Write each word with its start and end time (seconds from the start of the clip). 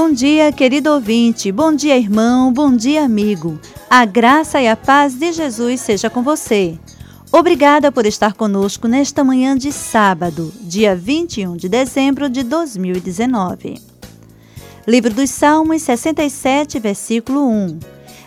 Bom 0.00 0.12
dia, 0.12 0.52
querido 0.52 0.92
ouvinte. 0.92 1.50
Bom 1.50 1.74
dia, 1.74 1.98
irmão. 1.98 2.52
Bom 2.52 2.76
dia, 2.76 3.02
amigo. 3.02 3.58
A 3.90 4.04
graça 4.04 4.62
e 4.62 4.68
a 4.68 4.76
paz 4.76 5.14
de 5.14 5.32
Jesus 5.32 5.80
seja 5.80 6.08
com 6.08 6.22
você. 6.22 6.78
Obrigada 7.32 7.90
por 7.90 8.06
estar 8.06 8.34
conosco 8.34 8.86
nesta 8.86 9.24
manhã 9.24 9.56
de 9.56 9.72
sábado, 9.72 10.52
dia 10.60 10.94
21 10.94 11.56
de 11.56 11.68
dezembro 11.68 12.30
de 12.30 12.44
2019. 12.44 13.82
Livro 14.86 15.12
dos 15.12 15.30
Salmos 15.30 15.82
67, 15.82 16.78
versículo 16.78 17.48
1. 17.48 17.80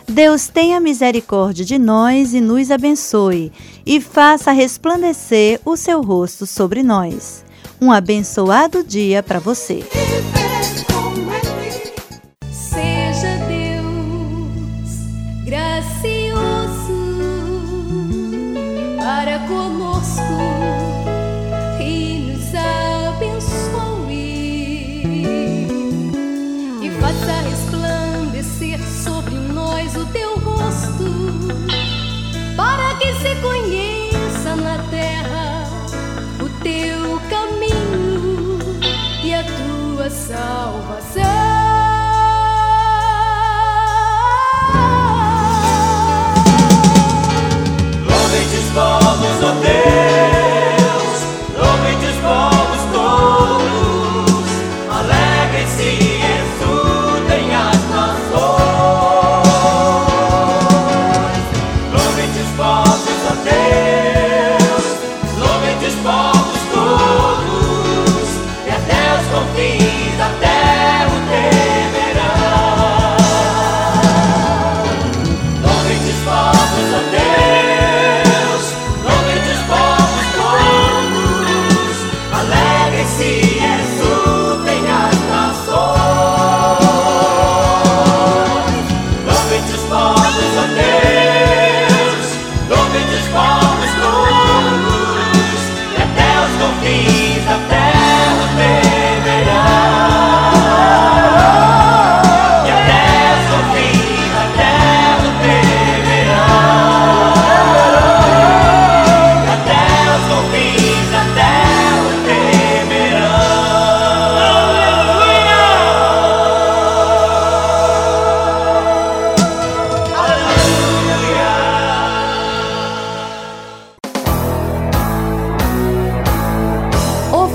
Deus 0.10 0.50
tenha 0.50 0.78
misericórdia 0.78 1.64
de 1.64 1.80
nós 1.80 2.34
e 2.34 2.42
nos 2.42 2.70
abençoe, 2.70 3.50
e 3.86 4.02
faça 4.02 4.52
resplandecer 4.52 5.62
o 5.64 5.78
seu 5.78 6.02
rosto 6.02 6.46
sobre 6.46 6.84
nós. 6.84 7.46
Um 7.80 7.94
abençoado 7.94 8.84
dia 8.84 9.24
para 9.24 9.40
você. 9.40 9.86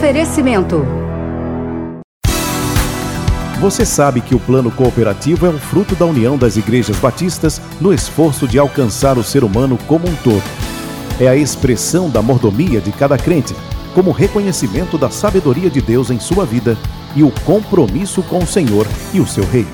Oferecimento. 0.06 0.86
Você 3.58 3.84
sabe 3.84 4.20
que 4.20 4.36
o 4.36 4.38
plano 4.38 4.70
cooperativo 4.70 5.46
é 5.46 5.48
um 5.48 5.58
fruto 5.58 5.96
da 5.96 6.06
união 6.06 6.38
das 6.38 6.56
igrejas 6.56 6.96
batistas 6.96 7.60
no 7.80 7.92
esforço 7.92 8.46
de 8.46 8.56
alcançar 8.56 9.18
o 9.18 9.24
ser 9.24 9.42
humano 9.42 9.76
como 9.88 10.08
um 10.08 10.14
todo. 10.22 10.44
É 11.18 11.26
a 11.26 11.34
expressão 11.34 12.08
da 12.08 12.22
mordomia 12.22 12.80
de 12.80 12.92
cada 12.92 13.18
crente, 13.18 13.52
como 13.96 14.12
reconhecimento 14.12 14.96
da 14.96 15.10
sabedoria 15.10 15.68
de 15.68 15.80
Deus 15.80 16.08
em 16.08 16.20
sua 16.20 16.46
vida 16.46 16.78
e 17.16 17.24
o 17.24 17.32
compromisso 17.44 18.22
com 18.22 18.38
o 18.38 18.46
Senhor 18.46 18.86
e 19.12 19.18
o 19.18 19.26
seu 19.26 19.44
reino. 19.44 19.72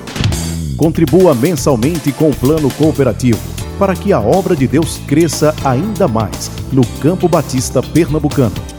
Contribua 0.75 1.35
mensalmente 1.35 2.11
com 2.11 2.31
o 2.31 2.35
plano 2.35 2.71
cooperativo 2.71 3.37
para 3.77 3.95
que 3.95 4.11
a 4.11 4.19
obra 4.19 4.55
de 4.55 4.67
Deus 4.67 4.99
cresça 5.05 5.53
ainda 5.63 6.07
mais 6.07 6.49
no 6.71 6.83
campo 7.03 7.27
batista 7.27 7.83
pernambucano 7.83 8.72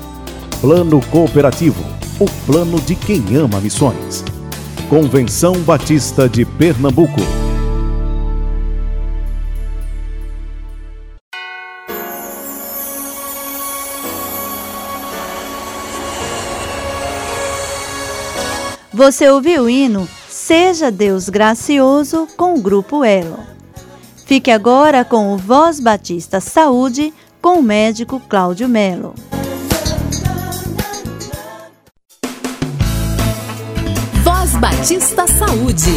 Plano 0.65 0.99
Cooperativo, 1.11 1.85
o 2.19 2.25
plano 2.47 2.81
de 2.81 2.95
quem 2.95 3.37
ama 3.37 3.61
missões. 3.61 4.25
Convenção 4.89 5.61
Batista 5.61 6.27
de 6.27 6.47
Pernambuco. 6.47 7.21
Você 18.91 19.29
ouviu 19.29 19.65
o 19.65 19.69
hino 19.69 20.09
Seja 20.31 20.91
Deus 20.91 21.29
Gracioso 21.29 22.27
com 22.39 22.55
o 22.55 22.63
Grupo 22.63 23.05
Elo. 23.05 23.41
Fique 24.25 24.51
agora 24.51 25.05
com 25.05 25.35
o 25.35 25.37
Voz 25.37 25.79
Batista 25.79 26.41
Saúde 26.41 27.13
com 27.43 27.59
o 27.59 27.63
médico 27.63 28.19
Cláudio 28.19 28.67
Melo. 28.67 29.15
Batista 34.85 35.27
Saúde. 35.27 35.91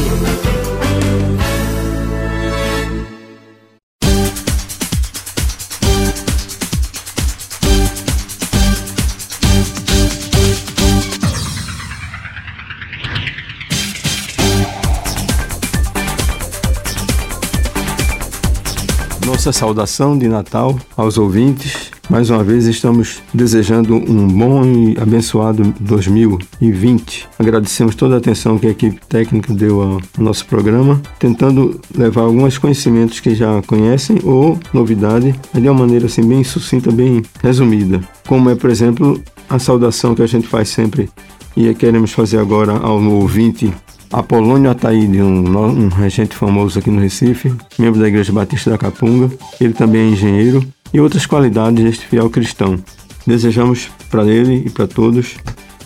Nossa 19.25 19.51
saudação 19.51 20.17
de 20.17 20.29
Natal 20.29 20.79
aos 20.95 21.17
ouvintes 21.17 21.91
mais 22.09 22.29
uma 22.29 22.43
vez 22.43 22.65
estamos 22.65 23.21
desejando 23.33 23.95
um 23.95 24.27
bom 24.27 24.63
e 24.65 24.97
abençoado 24.99 25.73
2020. 25.79 27.27
Agradecemos 27.37 27.95
toda 27.95 28.15
a 28.15 28.17
atenção 28.17 28.57
que 28.57 28.67
a 28.67 28.71
equipe 28.71 28.99
técnica 29.07 29.53
deu 29.53 29.81
ao 29.81 30.01
nosso 30.17 30.45
programa, 30.45 31.01
tentando 31.19 31.79
levar 31.95 32.21
alguns 32.21 32.57
conhecimentos 32.57 33.19
que 33.19 33.35
já 33.35 33.61
conhecem 33.63 34.19
ou 34.23 34.57
novidade 34.73 35.35
de 35.53 35.69
uma 35.69 35.81
maneira 35.81 36.05
assim 36.05 36.25
bem 36.25 36.43
sucinta, 36.43 36.91
bem 36.91 37.21
resumida. 37.43 38.01
Como 38.25 38.49
é, 38.49 38.55
por 38.55 38.69
exemplo, 38.69 39.21
a 39.49 39.59
saudação 39.59 40.15
que 40.15 40.21
a 40.21 40.27
gente 40.27 40.47
faz 40.47 40.69
sempre 40.69 41.09
e 41.55 41.73
queremos 41.73 42.11
fazer 42.11 42.37
agora 42.37 42.73
ao 42.73 43.01
ouvinte 43.03 43.73
Apolônio 44.11 44.71
Ataíde, 44.71 45.21
um, 45.21 45.57
um 45.57 45.89
regente 45.89 46.35
famoso 46.35 46.79
aqui 46.79 46.89
no 46.89 47.01
Recife, 47.01 47.53
membro 47.77 47.99
da 47.99 48.07
Igreja 48.07 48.31
Batista 48.31 48.69
da 48.69 48.77
Capunga. 48.77 49.29
Ele 49.59 49.73
também 49.73 50.01
é 50.01 50.11
engenheiro 50.11 50.65
e 50.93 50.99
outras 50.99 51.25
qualidades 51.25 51.84
deste 51.84 52.07
fiel 52.07 52.29
cristão. 52.29 52.79
Desejamos 53.25 53.89
para 54.09 54.25
ele 54.25 54.63
e 54.66 54.69
para 54.69 54.87
todos 54.87 55.35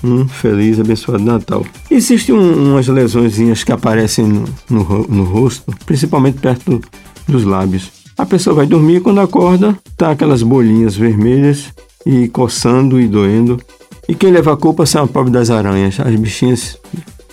um 0.03 0.27
feliz, 0.27 0.80
abençoado 0.80 1.24
Natal. 1.24 1.65
Existem 1.89 2.33
um, 2.33 2.71
umas 2.71 2.88
lesões 2.88 3.63
que 3.63 3.71
aparecem 3.71 4.25
no, 4.25 4.45
no, 4.69 5.07
no 5.07 5.24
rosto, 5.24 5.74
principalmente 5.86 6.39
perto 6.39 6.81
dos 7.27 7.44
lábios. 7.44 7.92
A 8.18 8.25
pessoa 8.25 8.56
vai 8.56 8.65
dormir 8.65 9.01
quando 9.01 9.21
acorda, 9.21 9.77
tá 9.98 10.12
aquelas 10.12 10.44
bolinhas 10.44 10.95
vermelhas 10.95 11.69
e 12.06 12.27
coçando 12.27 13.00
e 13.00 13.07
doendo. 13.07 13.59
E 14.07 14.15
quem 14.15 14.31
leva 14.31 14.54
a 14.54 14.57
culpa 14.57 14.86
são 14.86 15.04
a 15.04 15.07
pobre 15.07 15.31
das 15.31 15.50
aranhas. 15.50 16.00
As 16.00 16.15
bichinhas, 16.15 16.77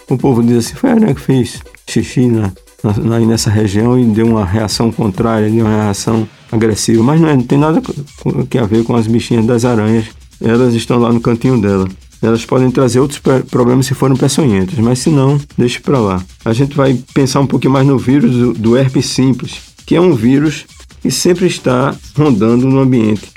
o 0.09 0.17
povo 0.17 0.43
diz 0.43 0.59
assim, 0.59 0.75
foi 0.75 0.91
a 0.91 0.95
aranha 0.95 1.15
que 1.15 1.21
fez 1.21 1.61
xixi 1.89 2.27
na, 2.27 2.53
nessa 3.27 3.51
região 3.51 3.99
e 3.99 4.05
deu 4.05 4.27
uma 4.27 4.45
reação 4.45 4.91
contrária, 4.93 5.51
deu 5.51 5.67
uma 5.67 5.85
reação 5.85 6.29
agressiva. 6.51 7.03
Mas 7.03 7.21
não, 7.21 7.29
é, 7.29 7.37
não 7.37 7.43
tem 7.43 7.59
nada 7.59 7.83
que 8.49 8.59
a 8.59 8.65
ver 8.65 8.85
com 8.85 8.95
as 8.95 9.07
bichinhas 9.07 9.47
das 9.47 9.65
aranhas. 9.65 10.07
Elas 10.41 10.75
estão 10.75 10.99
lá 10.99 11.13
no 11.13 11.21
cantinho 11.21 11.61
dela. 11.61 11.89
Elas 12.21 12.45
podem 12.45 12.71
trazer 12.71 13.01
outros 13.01 13.21
problemas 13.51 13.87
se 13.87 13.95
forem 13.95 14.17
peçonhentas, 14.17 14.79
mas 14.79 14.99
se 14.99 15.11
não, 15.11 15.41
deixe 15.57 15.79
para 15.79 15.99
lá. 15.99 16.23
A 16.45 16.53
gente 16.53 16.77
vai 16.77 16.95
pensar 17.15 17.41
um 17.41 17.47
pouquinho 17.47 17.73
mais 17.73 17.87
no 17.87 17.97
vírus 17.97 18.33
do, 18.33 18.53
do 18.55 18.77
herpes 18.77 19.07
simples, 19.07 19.61
que 19.87 19.95
é 19.95 20.01
um 20.01 20.15
vírus 20.15 20.67
que 21.01 21.11
sempre 21.11 21.47
está 21.47 21.95
rondando 22.17 22.67
no 22.67 22.81
ambiente. 22.81 23.31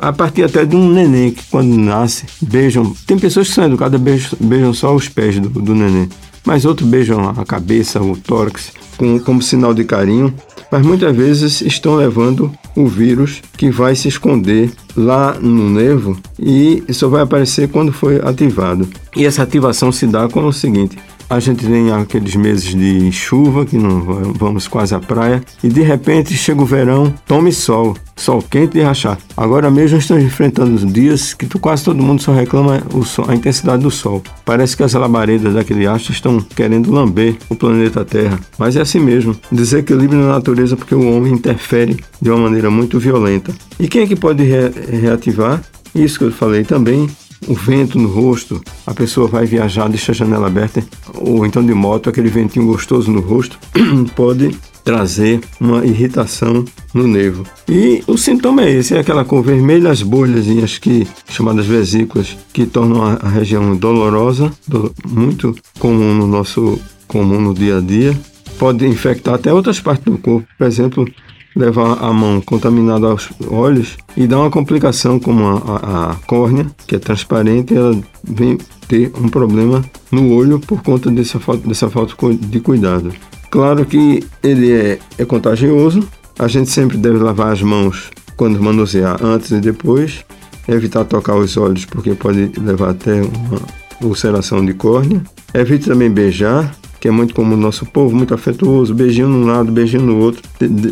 A, 0.00 0.12
partir 0.12 0.44
até 0.44 0.64
de 0.64 0.76
um 0.76 0.88
neném 0.92 1.32
que 1.32 1.42
quando 1.50 1.76
nasce, 1.76 2.26
beijam. 2.40 2.94
Tem 3.06 3.18
pessoas 3.18 3.48
que 3.48 3.54
são 3.54 3.64
educadas, 3.64 4.00
beijam, 4.00 4.38
beijam 4.40 4.74
só 4.74 4.94
os 4.94 5.08
pés 5.08 5.38
do, 5.38 5.48
do 5.48 5.74
neném. 5.74 6.08
Mas 6.44 6.64
outros 6.64 6.88
beijam 6.88 7.28
a 7.28 7.44
cabeça, 7.44 8.00
o 8.02 8.16
tórax, 8.16 8.72
com, 8.96 9.18
como 9.20 9.42
sinal 9.42 9.74
de 9.74 9.84
carinho. 9.84 10.34
Mas 10.70 10.86
muitas 10.86 11.14
vezes 11.14 11.60
estão 11.60 11.96
levando 11.96 12.52
o 12.76 12.86
vírus 12.86 13.42
que 13.56 13.70
vai 13.70 13.96
se 13.96 14.08
esconder 14.08 14.70
lá 14.96 15.34
no 15.34 15.68
nervo 15.68 16.16
e 16.38 16.82
só 16.90 17.08
vai 17.08 17.22
aparecer 17.22 17.68
quando 17.68 17.92
foi 17.92 18.20
ativado. 18.22 18.88
E 19.16 19.26
essa 19.26 19.42
ativação 19.42 19.90
se 19.90 20.06
dá 20.06 20.28
com 20.28 20.46
o 20.46 20.52
seguinte: 20.52 20.96
a 21.30 21.38
gente 21.38 21.64
tem 21.64 21.92
aqueles 21.92 22.34
meses 22.34 22.74
de 22.74 23.12
chuva, 23.12 23.64
que 23.64 23.78
não 23.78 24.00
vamos 24.34 24.66
quase 24.66 24.96
à 24.96 24.98
praia, 24.98 25.40
e 25.62 25.68
de 25.68 25.80
repente 25.80 26.34
chega 26.34 26.60
o 26.60 26.66
verão, 26.66 27.14
tome 27.24 27.52
sol, 27.52 27.96
sol 28.16 28.42
quente 28.42 28.72
de 28.72 28.82
rachar. 28.82 29.16
Agora 29.36 29.70
mesmo 29.70 29.96
estamos 29.96 30.24
enfrentando 30.24 30.84
dias 30.86 31.32
que 31.32 31.46
quase 31.60 31.84
todo 31.84 32.02
mundo 32.02 32.20
só 32.20 32.32
reclama 32.32 32.82
sol, 33.06 33.26
a 33.28 33.34
intensidade 33.36 33.84
do 33.84 33.92
sol. 33.92 34.24
Parece 34.44 34.76
que 34.76 34.82
as 34.82 34.92
labaredas 34.92 35.54
daquele 35.54 35.86
astro 35.86 36.12
estão 36.12 36.40
querendo 36.40 36.90
lamber 36.90 37.36
o 37.48 37.54
planeta 37.54 38.04
Terra. 38.04 38.40
Mas 38.58 38.74
é 38.74 38.80
assim 38.80 38.98
mesmo, 38.98 39.36
desequilíbrio 39.52 40.18
na 40.18 40.32
natureza 40.32 40.76
porque 40.76 40.96
o 40.96 41.16
homem 41.16 41.32
interfere 41.32 41.96
de 42.20 42.28
uma 42.28 42.40
maneira 42.40 42.70
muito 42.72 42.98
violenta. 42.98 43.54
E 43.78 43.86
quem 43.86 44.02
é 44.02 44.06
que 44.08 44.16
pode 44.16 44.42
re 44.42 44.70
reativar? 45.00 45.62
Isso 45.94 46.18
que 46.18 46.24
eu 46.24 46.32
falei 46.32 46.64
também, 46.64 47.08
o 47.46 47.54
vento 47.54 47.98
no 47.98 48.08
rosto, 48.08 48.60
a 48.86 48.94
pessoa 48.94 49.26
vai 49.26 49.46
viajar, 49.46 49.88
deixa 49.88 50.12
a 50.12 50.14
janela 50.14 50.46
aberta, 50.46 50.84
ou 51.14 51.46
então 51.46 51.64
de 51.64 51.74
moto, 51.74 52.08
aquele 52.08 52.28
ventinho 52.28 52.66
gostoso 52.66 53.10
no 53.10 53.20
rosto, 53.20 53.58
pode 54.14 54.56
trazer 54.84 55.40
uma 55.60 55.84
irritação 55.84 56.64
no 56.92 57.06
nervo. 57.06 57.44
E 57.68 58.02
o 58.06 58.16
sintoma 58.16 58.62
é 58.62 58.70
esse, 58.70 58.94
é 58.94 59.00
aquela 59.00 59.24
cor 59.24 59.42
vermelha, 59.42 59.90
as 59.90 60.02
bolhas 60.02 60.78
que 60.78 61.06
chamadas 61.28 61.66
vesículas, 61.66 62.36
que 62.52 62.66
tornam 62.66 63.02
a, 63.02 63.28
região 63.28 63.76
dolorosa, 63.76 64.50
do, 64.66 64.92
muito 65.06 65.54
comum 65.78 66.14
no 66.14 66.26
nosso 66.26 66.78
comum 67.06 67.40
no 67.40 67.54
dia 67.54 67.78
a 67.78 67.80
dia. 67.80 68.18
Pode 68.58 68.86
infectar 68.86 69.34
até 69.34 69.52
outras 69.52 69.80
partes 69.80 70.04
do 70.04 70.18
corpo, 70.18 70.46
por 70.58 70.66
exemplo, 70.66 71.08
levar 71.54 71.98
a 72.02 72.12
mão 72.12 72.40
contaminada 72.40 73.06
aos 73.06 73.28
olhos 73.48 73.96
e 74.16 74.26
dá 74.26 74.38
uma 74.38 74.50
complicação 74.50 75.18
como 75.18 75.46
a, 75.46 75.56
a, 75.56 76.12
a 76.12 76.14
córnea, 76.26 76.66
que 76.86 76.96
é 76.96 76.98
transparente, 76.98 77.74
ela 77.74 77.98
vem 78.24 78.58
ter 78.88 79.12
um 79.16 79.28
problema 79.28 79.84
no 80.10 80.34
olho 80.34 80.58
por 80.60 80.82
conta 80.82 81.10
dessa 81.10 81.38
falta, 81.38 81.66
dessa 81.66 81.88
falta 81.90 82.14
de 82.34 82.60
cuidado. 82.60 83.12
Claro 83.50 83.84
que 83.84 84.22
ele 84.42 84.72
é, 84.72 84.98
é 85.18 85.24
contagioso, 85.24 86.06
a 86.38 86.46
gente 86.48 86.70
sempre 86.70 86.96
deve 86.96 87.18
lavar 87.18 87.52
as 87.52 87.62
mãos 87.62 88.10
quando 88.36 88.62
manusear, 88.62 89.22
antes 89.22 89.50
e 89.50 89.60
depois, 89.60 90.24
evitar 90.68 91.04
tocar 91.04 91.34
os 91.34 91.56
olhos 91.56 91.84
porque 91.84 92.14
pode 92.14 92.52
levar 92.58 92.90
até 92.90 93.20
uma 93.20 93.60
ulceração 94.00 94.64
de 94.64 94.72
córnea. 94.72 95.22
Evite 95.52 95.86
também 95.86 96.10
beijar, 96.10 96.74
que 97.00 97.08
é 97.08 97.10
muito 97.10 97.34
comum 97.34 97.56
no 97.56 97.62
nosso 97.62 97.86
povo, 97.86 98.14
muito 98.14 98.34
afetuoso, 98.34 98.94
beijinho 98.94 99.28
num 99.28 99.46
lado, 99.46 99.72
beijinho 99.72 100.02
no 100.02 100.18
outro. 100.18 100.42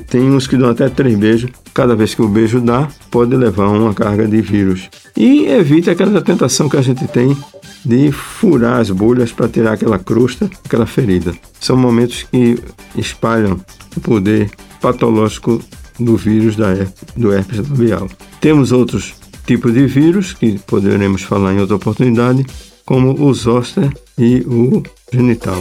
Tem 0.09 0.23
uns 0.23 0.47
que 0.47 0.57
dão 0.57 0.71
até 0.71 0.89
três 0.89 1.17
beijos. 1.17 1.51
Cada 1.75 1.95
vez 1.95 2.15
que 2.15 2.23
o 2.23 2.29
beijo 2.29 2.61
dá, 2.61 2.89
pode 3.11 3.37
levar 3.37 3.69
uma 3.69 3.93
carga 3.93 4.27
de 4.27 4.41
vírus. 4.41 4.89
E 5.15 5.47
evite 5.47 5.91
aquela 5.91 6.23
tentação 6.23 6.69
que 6.69 6.79
a 6.79 6.83
gente 6.83 7.07
tem 7.07 7.37
de 7.85 8.11
furar 8.11 8.81
as 8.81 8.91
bolhas 8.91 9.33
para 9.33 9.49
tirar 9.49 9.75
aquela 9.75 9.99
crosta, 9.99 10.51
aquela 10.65 10.87
ferida. 10.87 11.35
São 11.61 11.77
momentos 11.77 12.25
que 12.25 12.59
espalham 12.97 13.61
o 13.95 14.01
poder 14.01 14.51
patológico 14.81 15.61
do 16.01 16.17
vírus 16.17 16.57
da 16.57 16.69
do 17.17 17.33
herpes 17.33 17.59
labial. 17.59 18.09
Temos 18.41 18.73
outros 18.73 19.15
tipos 19.47 19.73
de 19.73 19.87
vírus 19.87 20.33
que 20.33 20.59
poderemos 20.61 21.23
falar 21.23 21.55
em 21.55 21.61
outra 21.61 21.77
oportunidade, 21.77 22.47
como 22.85 23.21
o 23.21 23.35
zoster 23.35 23.91
e 24.17 24.41
o 24.47 24.83
genital. 25.13 25.61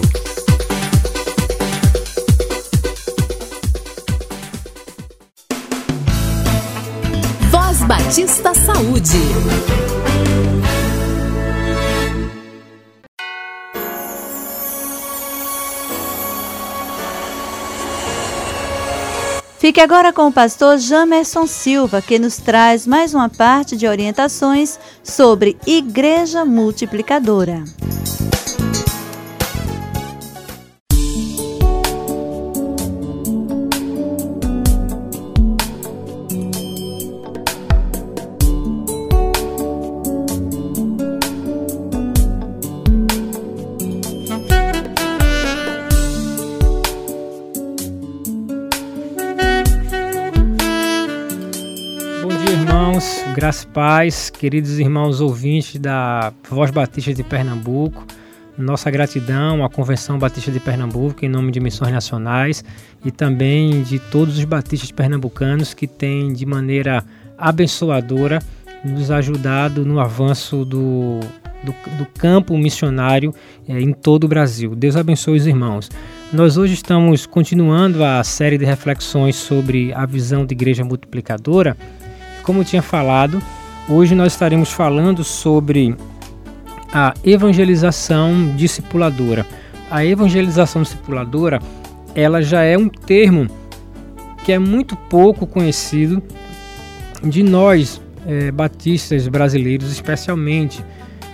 Fique 19.67 19.81
agora 19.81 20.13
com 20.13 20.27
o 20.27 20.31
pastor 20.31 20.77
Jamerson 20.77 21.45
Silva, 21.45 22.01
que 22.01 22.17
nos 22.17 22.37
traz 22.37 22.87
mais 22.87 23.13
uma 23.13 23.27
parte 23.27 23.75
de 23.75 23.85
orientações 23.85 24.79
sobre 25.03 25.57
Igreja 25.67 26.45
Multiplicadora. 26.45 27.65
Graças 53.37 53.65
paz, 53.65 54.31
queridos 54.31 54.79
irmãos 54.79 55.21
ouvintes 55.21 55.79
da 55.79 56.33
Voz 56.49 56.71
Batista 56.71 57.13
de 57.13 57.23
Pernambuco, 57.23 58.03
nossa 58.57 58.89
gratidão 58.89 59.63
à 59.63 59.69
Convenção 59.69 60.17
Batista 60.17 60.51
de 60.51 60.59
Pernambuco 60.59 61.23
em 61.23 61.29
nome 61.29 61.51
de 61.51 61.59
Missões 61.59 61.91
Nacionais 61.91 62.65
e 63.05 63.11
também 63.11 63.83
de 63.83 63.99
todos 63.99 64.39
os 64.39 64.43
batistas 64.43 64.91
pernambucanos 64.91 65.75
que 65.75 65.85
têm 65.85 66.33
de 66.33 66.47
maneira 66.47 67.05
abençoadora 67.37 68.41
nos 68.83 69.11
ajudado 69.11 69.85
no 69.85 69.99
avanço 69.99 70.65
do, 70.65 71.19
do, 71.63 71.75
do 71.95 72.07
campo 72.17 72.57
missionário 72.57 73.35
é, 73.69 73.79
em 73.79 73.93
todo 73.93 74.23
o 74.23 74.27
Brasil. 74.27 74.73
Deus 74.73 74.95
abençoe 74.95 75.37
os 75.37 75.45
irmãos. 75.45 75.91
Nós 76.33 76.57
hoje 76.57 76.73
estamos 76.73 77.27
continuando 77.27 78.03
a 78.03 78.23
série 78.23 78.57
de 78.57 78.65
reflexões 78.65 79.35
sobre 79.35 79.93
a 79.93 80.07
visão 80.07 80.43
de 80.43 80.55
igreja 80.55 80.83
multiplicadora 80.83 81.77
como 82.47 82.61
eu 82.61 82.65
tinha 82.65 82.81
falado, 82.81 83.43
hoje 83.89 84.15
nós 84.15 84.31
estaremos 84.31 84.71
falando 84.71 85.21
sobre 85.21 85.93
a 86.93 87.13
evangelização 87.21 88.55
discipuladora. 88.55 89.45
A 89.91 90.05
evangelização 90.05 90.81
discipuladora, 90.81 91.61
ela 92.15 92.41
já 92.41 92.63
é 92.63 92.77
um 92.77 92.87
termo 92.87 93.47
que 94.45 94.53
é 94.53 94.57
muito 94.57 94.95
pouco 94.95 95.45
conhecido 95.45 96.23
de 97.21 97.43
nós 97.43 98.01
é, 98.25 98.49
batistas 98.49 99.27
brasileiros, 99.27 99.91
especialmente. 99.91 100.81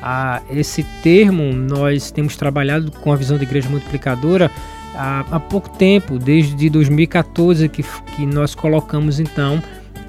A 0.01 0.41
esse 0.50 0.84
termo 1.03 1.53
nós 1.53 2.10
temos 2.10 2.36
trabalhado 2.36 2.91
com 2.91 3.13
a 3.13 3.15
visão 3.15 3.38
da 3.38 3.43
igreja 3.43 3.70
multiplicadora 3.70 4.50
há, 4.96 5.24
há 5.32 5.39
pouco 5.39 5.70
tempo, 5.70 6.17
desde 6.17 6.70
2014 6.72 7.70
que, 7.70 7.84
que 8.15 8.25
nós 8.25 8.55
colocamos 8.55 9.20
então 9.20 9.62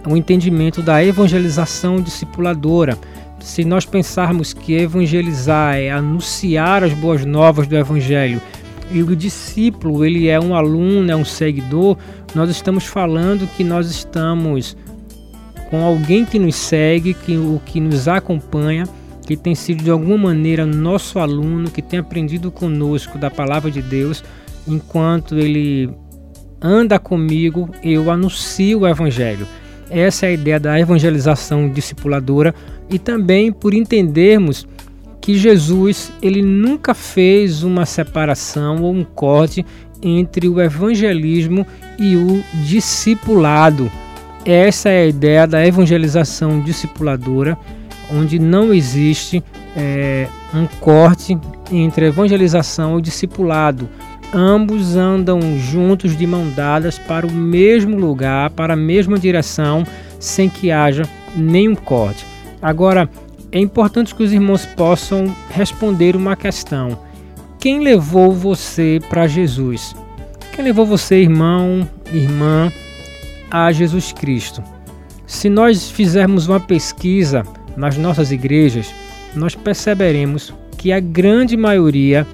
o 0.06 0.16
entendimento 0.16 0.82
da 0.82 1.04
evangelização 1.04 2.00
discipuladora. 2.00 2.98
Se 3.40 3.64
nós 3.64 3.84
pensarmos 3.84 4.52
que 4.52 4.74
evangelizar 4.74 5.76
é 5.76 5.90
anunciar 5.90 6.82
as 6.82 6.92
boas 6.94 7.24
novas 7.24 7.66
do 7.66 7.76
evangelho 7.76 8.40
e 8.90 9.02
o 9.02 9.16
discípulo 9.16 10.04
ele 10.04 10.28
é 10.28 10.38
um 10.38 10.54
aluno, 10.54 11.10
é 11.10 11.16
um 11.16 11.24
seguidor, 11.24 11.96
nós 12.34 12.48
estamos 12.50 12.84
falando 12.84 13.46
que 13.56 13.64
nós 13.64 13.90
estamos 13.90 14.76
com 15.70 15.84
alguém 15.84 16.24
que 16.24 16.38
nos 16.38 16.54
segue, 16.54 17.14
que 17.14 17.36
o 17.36 17.60
que 17.64 17.80
nos 17.80 18.08
acompanha 18.08 18.84
que 19.26 19.36
tem 19.36 19.54
sido 19.54 19.82
de 19.82 19.90
alguma 19.90 20.18
maneira 20.18 20.66
nosso 20.66 21.18
aluno, 21.18 21.70
que 21.70 21.82
tem 21.82 21.98
aprendido 21.98 22.50
conosco 22.50 23.18
da 23.18 23.30
palavra 23.30 23.70
de 23.70 23.80
Deus, 23.80 24.22
enquanto 24.68 25.38
ele 25.38 25.90
anda 26.60 26.98
comigo, 26.98 27.70
eu 27.82 28.10
anuncio 28.10 28.80
o 28.80 28.86
evangelho. 28.86 29.46
Essa 29.94 30.26
é 30.26 30.30
a 30.30 30.32
ideia 30.32 30.58
da 30.58 30.80
evangelização 30.80 31.68
discipuladora 31.68 32.52
e 32.90 32.98
também 32.98 33.52
por 33.52 33.72
entendermos 33.72 34.66
que 35.20 35.38
Jesus 35.38 36.12
ele 36.20 36.42
nunca 36.42 36.94
fez 36.94 37.62
uma 37.62 37.86
separação 37.86 38.82
ou 38.82 38.92
um 38.92 39.04
corte 39.04 39.64
entre 40.02 40.48
o 40.48 40.60
evangelismo 40.60 41.64
e 41.96 42.16
o 42.16 42.42
discipulado. 42.64 43.88
Essa 44.44 44.88
é 44.88 45.02
a 45.04 45.06
ideia 45.06 45.46
da 45.46 45.64
evangelização 45.64 46.60
discipuladora, 46.60 47.56
onde 48.12 48.36
não 48.36 48.74
existe 48.74 49.44
é, 49.76 50.26
um 50.52 50.66
corte 50.80 51.38
entre 51.70 52.06
evangelização 52.06 52.98
e 52.98 53.02
discipulado. 53.02 53.88
Ambos 54.36 54.96
andam 54.96 55.40
juntos 55.56 56.16
de 56.16 56.26
mão 56.26 56.50
dadas 56.50 56.98
para 56.98 57.24
o 57.24 57.30
mesmo 57.30 57.96
lugar, 57.96 58.50
para 58.50 58.74
a 58.74 58.76
mesma 58.76 59.16
direção, 59.16 59.84
sem 60.18 60.48
que 60.48 60.72
haja 60.72 61.04
nenhum 61.36 61.76
corte. 61.76 62.26
Agora, 62.60 63.08
é 63.52 63.60
importante 63.60 64.12
que 64.12 64.24
os 64.24 64.32
irmãos 64.32 64.66
possam 64.66 65.32
responder 65.50 66.16
uma 66.16 66.34
questão: 66.34 66.98
quem 67.60 67.78
levou 67.78 68.32
você 68.32 68.98
para 69.08 69.28
Jesus? 69.28 69.94
Quem 70.52 70.64
levou 70.64 70.84
você, 70.84 71.22
irmão, 71.22 71.88
irmã, 72.12 72.72
a 73.48 73.70
Jesus 73.70 74.12
Cristo? 74.12 74.64
Se 75.28 75.48
nós 75.48 75.88
fizermos 75.88 76.48
uma 76.48 76.58
pesquisa 76.58 77.44
nas 77.76 77.96
nossas 77.96 78.32
igrejas, 78.32 78.92
nós 79.36 79.54
perceberemos 79.54 80.52
que 80.76 80.92
a 80.92 80.98
grande 80.98 81.56
maioria 81.56 82.26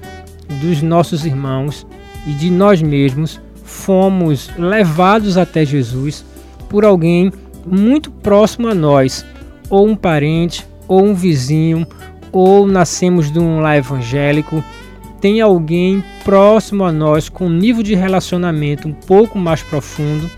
dos 0.59 0.81
nossos 0.81 1.25
irmãos 1.25 1.85
e 2.27 2.31
de 2.31 2.49
nós 2.49 2.81
mesmos 2.81 3.39
fomos 3.63 4.49
levados 4.57 5.37
até 5.37 5.65
Jesus 5.65 6.25
por 6.69 6.85
alguém 6.85 7.31
muito 7.65 8.11
próximo 8.11 8.67
a 8.67 8.75
nós, 8.75 9.25
ou 9.69 9.87
um 9.87 9.95
parente, 9.95 10.65
ou 10.87 11.03
um 11.03 11.13
vizinho, 11.13 11.85
ou 12.31 12.65
nascemos 12.65 13.31
de 13.31 13.39
um 13.39 13.59
lar 13.59 13.77
evangélico, 13.77 14.63
tem 15.19 15.39
alguém 15.39 16.03
próximo 16.23 16.83
a 16.83 16.91
nós 16.91 17.29
com 17.29 17.45
um 17.45 17.49
nível 17.49 17.83
de 17.83 17.93
relacionamento 17.93 18.87
um 18.87 18.93
pouco 18.93 19.37
mais 19.37 19.61
profundo 19.61 20.29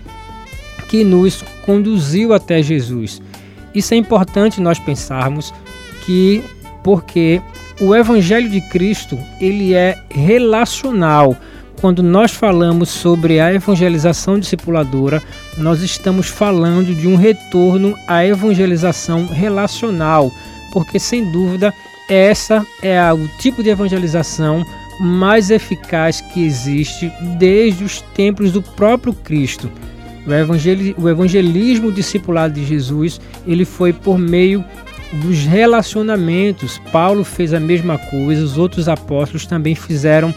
que 0.88 1.02
nos 1.02 1.42
conduziu 1.64 2.32
até 2.34 2.62
Jesus. 2.62 3.22
Isso 3.74 3.94
é 3.94 3.96
importante 3.96 4.60
nós 4.60 4.78
pensarmos 4.78 5.52
que 6.04 6.44
porque 6.82 7.40
o 7.80 7.94
evangelho 7.94 8.48
de 8.48 8.60
Cristo, 8.60 9.18
ele 9.40 9.74
é 9.74 9.98
relacional. 10.10 11.36
Quando 11.80 12.02
nós 12.02 12.32
falamos 12.32 12.88
sobre 12.88 13.40
a 13.40 13.52
evangelização 13.52 14.38
discipuladora, 14.38 15.22
nós 15.58 15.82
estamos 15.82 16.28
falando 16.28 16.94
de 16.94 17.06
um 17.06 17.16
retorno 17.16 17.94
à 18.06 18.24
evangelização 18.24 19.26
relacional 19.26 20.32
porque 20.74 20.98
sem 20.98 21.30
dúvida 21.30 21.72
essa 22.08 22.66
é 22.82 23.00
o 23.12 23.28
tipo 23.38 23.62
de 23.62 23.70
evangelização 23.70 24.66
mais 25.00 25.48
eficaz 25.48 26.20
que 26.20 26.44
existe 26.44 27.10
desde 27.38 27.84
os 27.84 28.00
tempos 28.00 28.52
do 28.52 28.60
próprio 28.60 29.14
Cristo. 29.14 29.70
O, 30.96 31.08
evangelismo 31.08 31.92
discipulado 31.92 32.54
de 32.54 32.64
Jesus 32.64 33.20
ele 33.46 33.64
foi 33.64 33.92
por 33.92 34.18
meio 34.18 34.64
dos 35.22 35.44
relacionamentos. 35.44 36.80
Paulo 36.90 37.24
fez 37.24 37.52
a 37.52 37.60
mesma 37.60 37.98
coisa, 37.98 38.44
os 38.44 38.58
outros 38.58 38.88
apóstolos 38.88 39.46
também 39.46 39.74
fizeram 39.74 40.34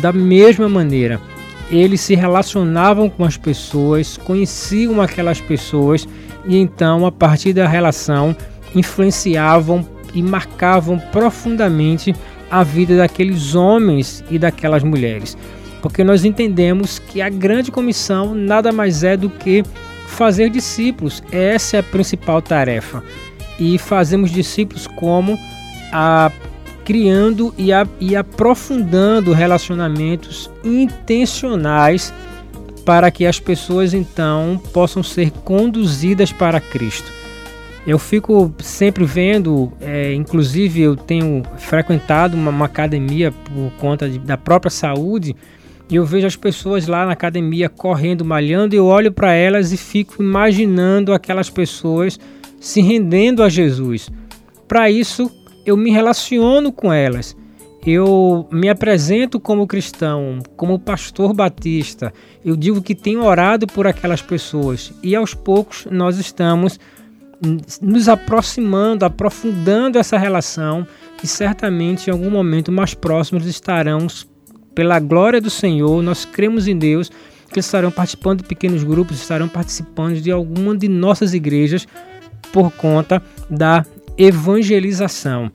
da 0.00 0.12
mesma 0.12 0.68
maneira. 0.68 1.20
Eles 1.70 2.00
se 2.00 2.14
relacionavam 2.14 3.08
com 3.08 3.24
as 3.24 3.36
pessoas, 3.36 4.16
conheciam 4.16 5.00
aquelas 5.00 5.40
pessoas 5.40 6.06
e 6.46 6.56
então, 6.56 7.04
a 7.04 7.12
partir 7.12 7.52
da 7.52 7.66
relação, 7.66 8.36
influenciavam 8.74 9.86
e 10.14 10.22
marcavam 10.22 10.98
profundamente 10.98 12.14
a 12.50 12.62
vida 12.62 12.96
daqueles 12.96 13.54
homens 13.54 14.24
e 14.30 14.38
daquelas 14.38 14.82
mulheres. 14.84 15.36
Porque 15.82 16.04
nós 16.04 16.24
entendemos 16.24 16.98
que 16.98 17.20
a 17.20 17.28
grande 17.28 17.70
comissão 17.70 18.34
nada 18.34 18.72
mais 18.72 19.02
é 19.02 19.16
do 19.16 19.28
que 19.28 19.64
fazer 20.06 20.50
discípulos. 20.50 21.22
Essa 21.30 21.76
é 21.78 21.80
a 21.80 21.82
principal 21.82 22.40
tarefa. 22.40 23.02
E 23.58 23.78
fazemos 23.78 24.30
discípulos 24.30 24.86
como 24.86 25.38
a 25.92 26.30
criando 26.84 27.52
e, 27.58 27.72
a, 27.72 27.86
e 27.98 28.14
aprofundando 28.14 29.32
relacionamentos 29.32 30.48
intencionais 30.62 32.14
para 32.84 33.10
que 33.10 33.26
as 33.26 33.40
pessoas 33.40 33.92
então 33.92 34.62
possam 34.72 35.02
ser 35.02 35.32
conduzidas 35.32 36.30
para 36.30 36.60
Cristo. 36.60 37.12
Eu 37.84 37.98
fico 37.98 38.54
sempre 38.60 39.04
vendo, 39.04 39.72
é, 39.80 40.14
inclusive 40.14 40.80
eu 40.80 40.96
tenho 40.96 41.42
frequentado 41.58 42.36
uma, 42.36 42.50
uma 42.50 42.66
academia 42.66 43.32
por 43.32 43.72
conta 43.80 44.08
de, 44.08 44.20
da 44.20 44.36
própria 44.36 44.70
saúde, 44.70 45.34
e 45.88 45.96
eu 45.96 46.04
vejo 46.04 46.26
as 46.26 46.36
pessoas 46.36 46.86
lá 46.86 47.04
na 47.06 47.12
academia 47.12 47.68
correndo, 47.68 48.24
malhando, 48.24 48.74
e 48.74 48.78
eu 48.78 48.86
olho 48.86 49.10
para 49.10 49.32
elas 49.32 49.72
e 49.72 49.76
fico 49.76 50.22
imaginando 50.22 51.12
aquelas 51.12 51.50
pessoas 51.50 52.18
se 52.66 52.80
rendendo 52.80 53.44
a 53.44 53.48
Jesus. 53.48 54.10
Para 54.66 54.90
isso, 54.90 55.30
eu 55.64 55.76
me 55.76 55.92
relaciono 55.92 56.72
com 56.72 56.92
elas. 56.92 57.36
Eu 57.86 58.48
me 58.50 58.68
apresento 58.68 59.38
como 59.38 59.68
cristão, 59.68 60.40
como 60.56 60.76
pastor 60.76 61.32
batista. 61.32 62.12
Eu 62.44 62.56
digo 62.56 62.82
que 62.82 62.92
tenho 62.92 63.22
orado 63.22 63.68
por 63.68 63.86
aquelas 63.86 64.20
pessoas 64.20 64.92
e 65.00 65.14
aos 65.14 65.32
poucos 65.32 65.86
nós 65.92 66.18
estamos 66.18 66.80
nos 67.80 68.08
aproximando, 68.08 69.04
aprofundando 69.04 69.96
essa 69.96 70.18
relação 70.18 70.84
e 71.22 71.26
certamente 71.28 72.08
em 72.08 72.12
algum 72.12 72.30
momento 72.30 72.72
mais 72.72 72.94
próximos 72.94 73.46
estaremos, 73.46 74.28
pela 74.74 74.98
glória 74.98 75.40
do 75.40 75.50
Senhor, 75.50 76.02
nós 76.02 76.24
cremos 76.24 76.66
em 76.66 76.76
Deus, 76.76 77.12
que 77.52 77.60
estarão 77.60 77.92
participando 77.92 78.42
de 78.42 78.48
pequenos 78.48 78.82
grupos, 78.82 79.20
estarão 79.20 79.48
participando 79.48 80.20
de 80.20 80.32
alguma 80.32 80.76
de 80.76 80.88
nossas 80.88 81.32
igrejas 81.32 81.86
por 82.56 82.72
conta 82.72 83.22
da 83.50 83.84
evangelização. 84.16 85.52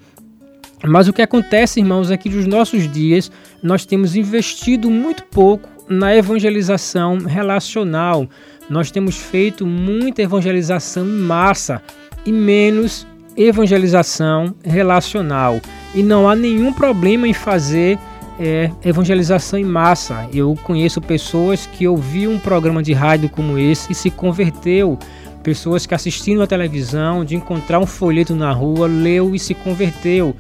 Mas 0.84 1.08
o 1.08 1.14
que 1.14 1.24
acontece, 1.24 1.80
irmãos, 1.80 2.12
é 2.12 2.18
que 2.18 2.30
nos 2.30 2.46
nossos 2.46 2.88
dias 2.88 3.32
nós 3.64 3.88
temos 3.88 4.16
investido 4.16 4.88
muito 4.88 5.24
pouco 5.24 5.68
na 5.90 6.16
evangelização 6.16 7.18
relacional. 7.18 8.30
Nós 8.70 8.92
temos 8.92 9.18
feito 9.18 9.66
muita 9.66 10.22
evangelização 10.22 11.04
em 11.04 11.22
massa 11.24 11.82
e 12.24 12.32
menos 12.32 13.08
evangelização 13.36 14.54
relacional. 14.64 15.60
E 15.96 16.04
não 16.04 16.30
há 16.30 16.36
nenhum 16.36 16.72
problema 16.72 17.28
em 17.28 17.34
fazer 17.34 17.98
é, 18.40 18.70
evangelização 18.86 19.58
em 19.58 19.66
massa. 19.66 20.30
Eu 20.32 20.56
conheço 20.64 21.02
pessoas 21.02 21.66
que 21.66 21.88
ouviam 21.88 22.34
um 22.34 22.40
programa 22.40 22.84
de 22.84 22.94
rádio 22.94 23.28
como 23.28 23.58
esse 23.58 23.92
e 23.92 23.96
se 23.96 24.12
converteu. 24.12 25.00
Pessoas 25.44 25.86
que 25.86 25.96
assistindo 25.96 26.42
a 26.42 26.48
televisão, 26.48 27.26
de 27.26 27.36
encontrar 27.36 27.80
um 27.80 27.86
folheto 27.86 28.36
na 28.36 28.52
rua, 28.52 28.88
leu 28.88 29.34
e 29.34 29.40
se 29.40 29.54
converteu. 29.54 30.36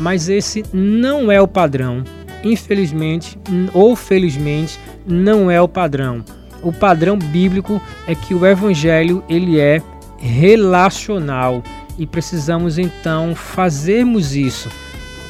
Mas 0.00 0.28
esse 0.28 0.64
não 0.72 1.30
é 1.30 1.40
o 1.40 1.48
padrão. 1.48 2.02
Infelizmente 2.42 3.38
ou 3.74 3.96
felizmente, 3.96 4.78
não 5.06 5.50
é 5.50 5.60
o 5.60 5.68
padrão 5.68 6.24
o 6.62 6.72
padrão 6.72 7.16
bíblico 7.16 7.80
é 8.06 8.14
que 8.14 8.34
o 8.34 8.44
evangelho 8.44 9.22
ele 9.28 9.58
é 9.58 9.82
relacional 10.18 11.62
e 11.98 12.06
precisamos 12.06 12.78
então 12.78 13.34
fazermos 13.34 14.34
isso. 14.34 14.68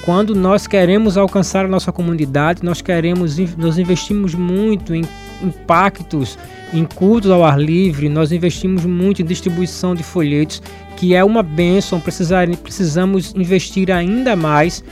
Quando 0.05 0.35
nós 0.35 0.67
queremos 0.67 1.19
alcançar 1.19 1.67
a 1.67 1.69
nossa 1.69 1.93
comunidade, 1.93 2.65
nós 2.65 2.81
queremos 2.81 3.37
nós 3.57 3.79
investimos 3.79 4.35
muito 4.35 4.95
em 4.95 5.03
impactos, 5.43 6.39
em 6.73 6.85
cultos 6.85 7.31
ao 7.31 7.45
ar 7.45 7.59
livre, 7.61 8.09
nós 8.09 8.33
investimos 8.33 8.85
muito 8.85 9.23
em 9.23 9.25
distribuição 9.25 9.95
de 9.95 10.03
folhetos, 10.03 10.63
que 10.97 11.15
é 11.15 11.25
uma 11.25 11.43
benção, 11.43 12.01
precisar, 12.01 12.49
precisamos 12.57 13.33
investir 13.35 13.91
ainda 13.91 14.35
mais, 14.35 14.85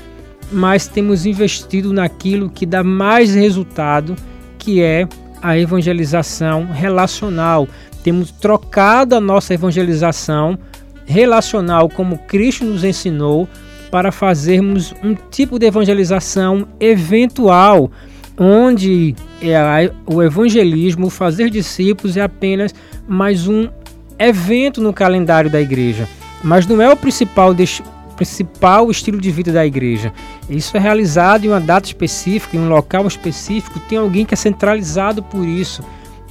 mas 0.52 0.86
temos 0.86 1.26
investido 1.26 1.92
naquilo 1.92 2.48
que 2.48 2.64
dá 2.64 2.84
mais 2.84 3.34
resultado, 3.34 4.14
que 4.58 4.80
é 4.80 5.08
a 5.42 5.58
evangelização 5.58 6.66
relacional. 6.66 7.68
Temos 8.02 8.30
trocado 8.30 9.16
a 9.16 9.20
nossa 9.20 9.54
evangelização 9.54 10.58
relacional, 11.04 11.88
como 11.88 12.18
Cristo 12.18 12.64
nos 12.64 12.84
ensinou, 12.84 13.48
para 13.90 14.12
fazermos 14.12 14.94
um 15.02 15.14
tipo 15.14 15.58
de 15.58 15.66
evangelização 15.66 16.66
eventual, 16.80 17.90
onde 18.38 19.14
é 19.40 19.92
o 20.06 20.22
evangelismo, 20.22 21.06
o 21.06 21.10
fazer 21.10 21.50
discípulos, 21.50 22.16
é 22.16 22.22
apenas 22.22 22.74
mais 23.06 23.48
um 23.48 23.68
evento 24.18 24.80
no 24.80 24.92
calendário 24.92 25.50
da 25.50 25.60
igreja. 25.60 26.08
Mas 26.42 26.66
não 26.66 26.80
é 26.80 26.90
o 26.90 26.96
principal 26.96 27.54
principal 28.16 28.90
estilo 28.90 29.20
de 29.20 29.30
vida 29.30 29.52
da 29.52 29.66
igreja. 29.66 30.12
Isso 30.48 30.76
é 30.76 30.80
realizado 30.80 31.44
em 31.44 31.48
uma 31.48 31.60
data 31.60 31.86
específica, 31.86 32.56
em 32.56 32.60
um 32.60 32.68
local 32.68 33.06
específico, 33.06 33.78
tem 33.80 33.98
alguém 33.98 34.24
que 34.24 34.32
é 34.32 34.36
centralizado 34.36 35.22
por 35.22 35.46
isso. 35.46 35.82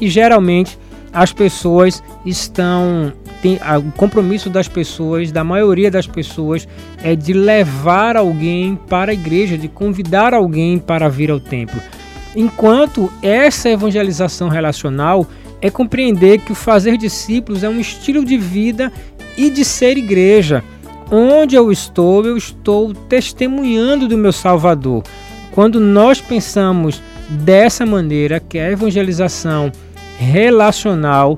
E 0.02 0.10
geralmente 0.10 0.78
as 1.14 1.32
pessoas 1.32 2.04
estão. 2.26 3.14
Tem, 3.46 3.60
o 3.78 3.92
compromisso 3.92 4.50
das 4.50 4.68
pessoas, 4.68 5.32
da 5.32 5.44
maioria 5.44 5.92
das 5.92 6.08
pessoas, 6.08 6.68
é 7.04 7.16
de 7.16 7.32
levar 7.32 8.18
alguém 8.18 8.76
para 8.90 9.12
a 9.12 9.14
igreja, 9.14 9.56
de 9.56 9.68
convidar 9.68 10.34
alguém 10.34 10.80
para 10.80 11.08
vir 11.10 11.30
ao 11.30 11.40
templo. 11.40 11.80
Enquanto 12.36 13.08
essa 13.22 13.70
evangelização 13.70 14.50
relacional 14.50 15.28
é 15.62 15.70
compreender 15.70 16.40
que 16.40 16.54
o 16.54 16.56
fazer 16.56 16.98
discípulos 16.98 17.64
é 17.64 17.70
um 17.70 17.80
estilo 17.80 18.26
de 18.26 18.36
vida 18.36 18.92
e 19.38 19.52
de 19.52 19.64
ser 19.64 19.96
igreja. 19.96 20.64
Onde 21.12 21.56
eu 21.56 21.72
estou, 21.72 22.26
eu 22.26 22.36
estou 22.38 22.96
testemunhando 22.96 24.08
do 24.08 24.18
meu 24.18 24.32
Salvador. 24.32 25.04
Quando 25.52 25.80
nós 25.80 26.20
pensamos 26.20 27.00
dessa 27.30 27.86
maneira, 27.86 28.40
que 28.40 28.58
a 28.58 28.72
evangelização 28.72 29.72
relacional 30.18 31.38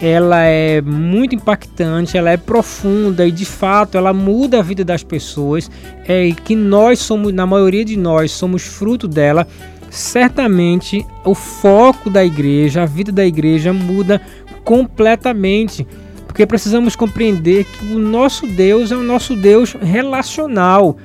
ela 0.00 0.44
é 0.44 0.80
muito 0.80 1.34
impactante, 1.34 2.16
ela 2.16 2.30
é 2.30 2.36
profunda 2.36 3.26
e 3.26 3.32
de 3.32 3.44
fato 3.44 3.98
ela 3.98 4.12
muda 4.12 4.60
a 4.60 4.62
vida 4.62 4.84
das 4.84 5.02
pessoas, 5.02 5.70
é 6.06 6.30
que 6.44 6.54
nós 6.54 7.00
somos, 7.00 7.32
na 7.32 7.46
maioria 7.46 7.84
de 7.84 7.96
nós, 7.96 8.30
somos 8.30 8.62
fruto 8.62 9.08
dela. 9.08 9.46
Certamente 9.90 11.04
o 11.24 11.34
foco 11.34 12.10
da 12.10 12.24
igreja, 12.24 12.82
a 12.82 12.86
vida 12.86 13.10
da 13.10 13.26
igreja 13.26 13.72
muda 13.72 14.20
completamente, 14.62 15.86
porque 16.26 16.46
precisamos 16.46 16.94
compreender 16.94 17.64
que 17.64 17.92
o 17.92 17.98
nosso 17.98 18.46
Deus 18.46 18.92
é 18.92 18.96
o 18.96 19.02
nosso 19.02 19.34
Deus 19.34 19.74
relacional. 19.80 20.96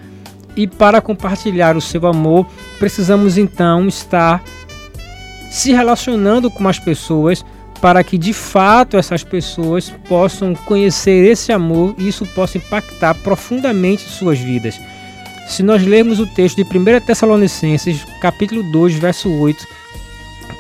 E 0.56 0.68
para 0.68 1.02
compartilhar 1.02 1.76
o 1.76 1.82
seu 1.82 2.06
amor, 2.06 2.46
precisamos 2.78 3.40
então 3.40 3.88
estar 3.88 4.44
se 5.50 5.72
relacionando 5.72 6.52
com 6.52 6.68
as 6.68 6.78
pessoas 6.78 7.44
para 7.84 8.02
que 8.02 8.18
de 8.18 8.32
fato 8.32 8.96
essas 8.96 9.26
pessoas 9.26 9.90
possam 10.08 10.56
conhecer 10.56 11.30
esse 11.30 11.52
amor 11.52 11.94
e 11.98 12.08
isso 12.08 12.26
possa 12.28 12.58
impactar 12.58 13.14
profundamente 13.16 14.04
suas 14.04 14.40
vidas. 14.40 14.80
Se 15.50 15.62
nós 15.62 15.86
lermos 15.86 16.18
o 16.18 16.26
texto 16.26 16.56
de 16.56 16.64
1 16.64 17.02
Tessalonicenses, 17.02 18.06
capítulo 18.22 18.64
2, 18.72 18.94
verso 18.94 19.30
8, 19.30 19.68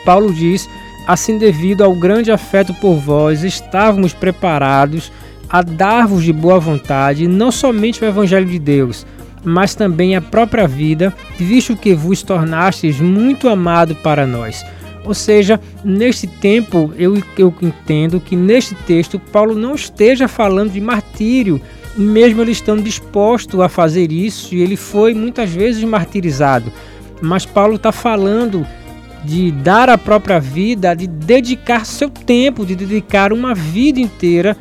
Paulo 0.04 0.34
diz: 0.34 0.68
Assim, 1.08 1.38
devido 1.38 1.82
ao 1.82 1.96
grande 1.96 2.30
afeto 2.30 2.74
por 2.74 2.96
vós, 2.96 3.42
estávamos 3.46 4.12
preparados 4.12 5.10
a 5.48 5.62
dar-vos 5.62 6.26
de 6.26 6.34
boa 6.34 6.60
vontade 6.60 7.26
não 7.26 7.54
somente 7.54 8.04
o 8.04 8.06
Evangelho 8.06 8.48
de 8.48 8.60
Deus, 8.60 9.06
mas 9.46 9.74
também 9.74 10.14
a 10.14 10.22
própria 10.22 10.68
vida, 10.68 11.16
visto 11.38 11.74
que 11.78 11.94
vos 11.94 12.22
tornastes 12.22 13.00
muito 13.00 13.48
amado 13.48 13.96
para 13.96 14.28
nós. 14.28 14.62
Ou 15.06 15.14
seja, 15.14 15.60
neste 15.84 16.28
tempo 16.28 16.94
eu, 16.98 17.22
eu 17.38 17.54
entendo 17.62 18.20
que 18.20 18.36
neste 18.36 18.74
texto 18.74 19.20
Paulo 19.20 19.56
não 19.56 19.76
esteja 19.76 20.28
falando 20.28 20.72
de 20.72 20.80
martírio, 20.80 21.62
mesmo 21.98 22.42
ele 22.42 22.52
estando 22.52 22.82
disposto 22.82 23.62
a 23.62 23.70
fazer 23.70 24.12
isso, 24.12 24.56
e 24.56 24.62
ele 24.62 24.76
foi 24.76 25.14
muitas 25.14 25.50
vezes 25.50 25.84
martirizado. 25.84 26.72
Mas 27.22 27.46
Paulo 27.46 27.76
está 27.76 27.92
falando 27.92 28.66
de 29.24 29.52
dar 29.52 29.90
a 29.90 29.98
própria 29.98 30.40
vida, 30.40 30.94
de 30.94 31.08
dedicar 31.08 31.86
seu 31.86 32.10
tempo, 32.10 32.66
de 32.66 32.76
dedicar 32.76 33.32
uma 33.32 33.54
vida 33.54 34.00
inteira 34.00 34.58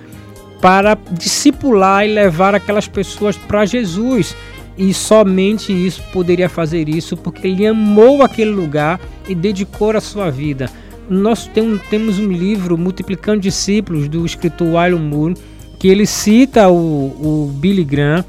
para 0.60 0.96
discipular 1.10 2.06
e 2.06 2.12
levar 2.12 2.54
aquelas 2.54 2.86
pessoas 2.86 3.36
para 3.36 3.64
Jesus 3.64 4.36
e 4.76 4.92
somente 4.94 5.72
isso 5.72 6.02
poderia 6.12 6.48
fazer 6.48 6.88
isso 6.88 7.16
porque 7.16 7.46
ele 7.46 7.66
amou 7.66 8.22
aquele 8.22 8.50
lugar 8.50 9.00
e 9.28 9.34
dedicou 9.34 9.96
a 9.96 10.00
sua 10.00 10.30
vida. 10.30 10.70
Nós 11.08 11.50
temos 11.90 12.18
um 12.18 12.30
livro, 12.30 12.78
Multiplicando 12.78 13.40
Discípulos, 13.40 14.08
do 14.08 14.24
escritor 14.24 14.68
William 14.68 14.98
Moore, 14.98 15.34
que 15.78 15.88
ele 15.88 16.06
cita 16.06 16.68
o, 16.68 16.76
o 16.76 17.52
Billy 17.54 17.84
Graham, 17.84 18.24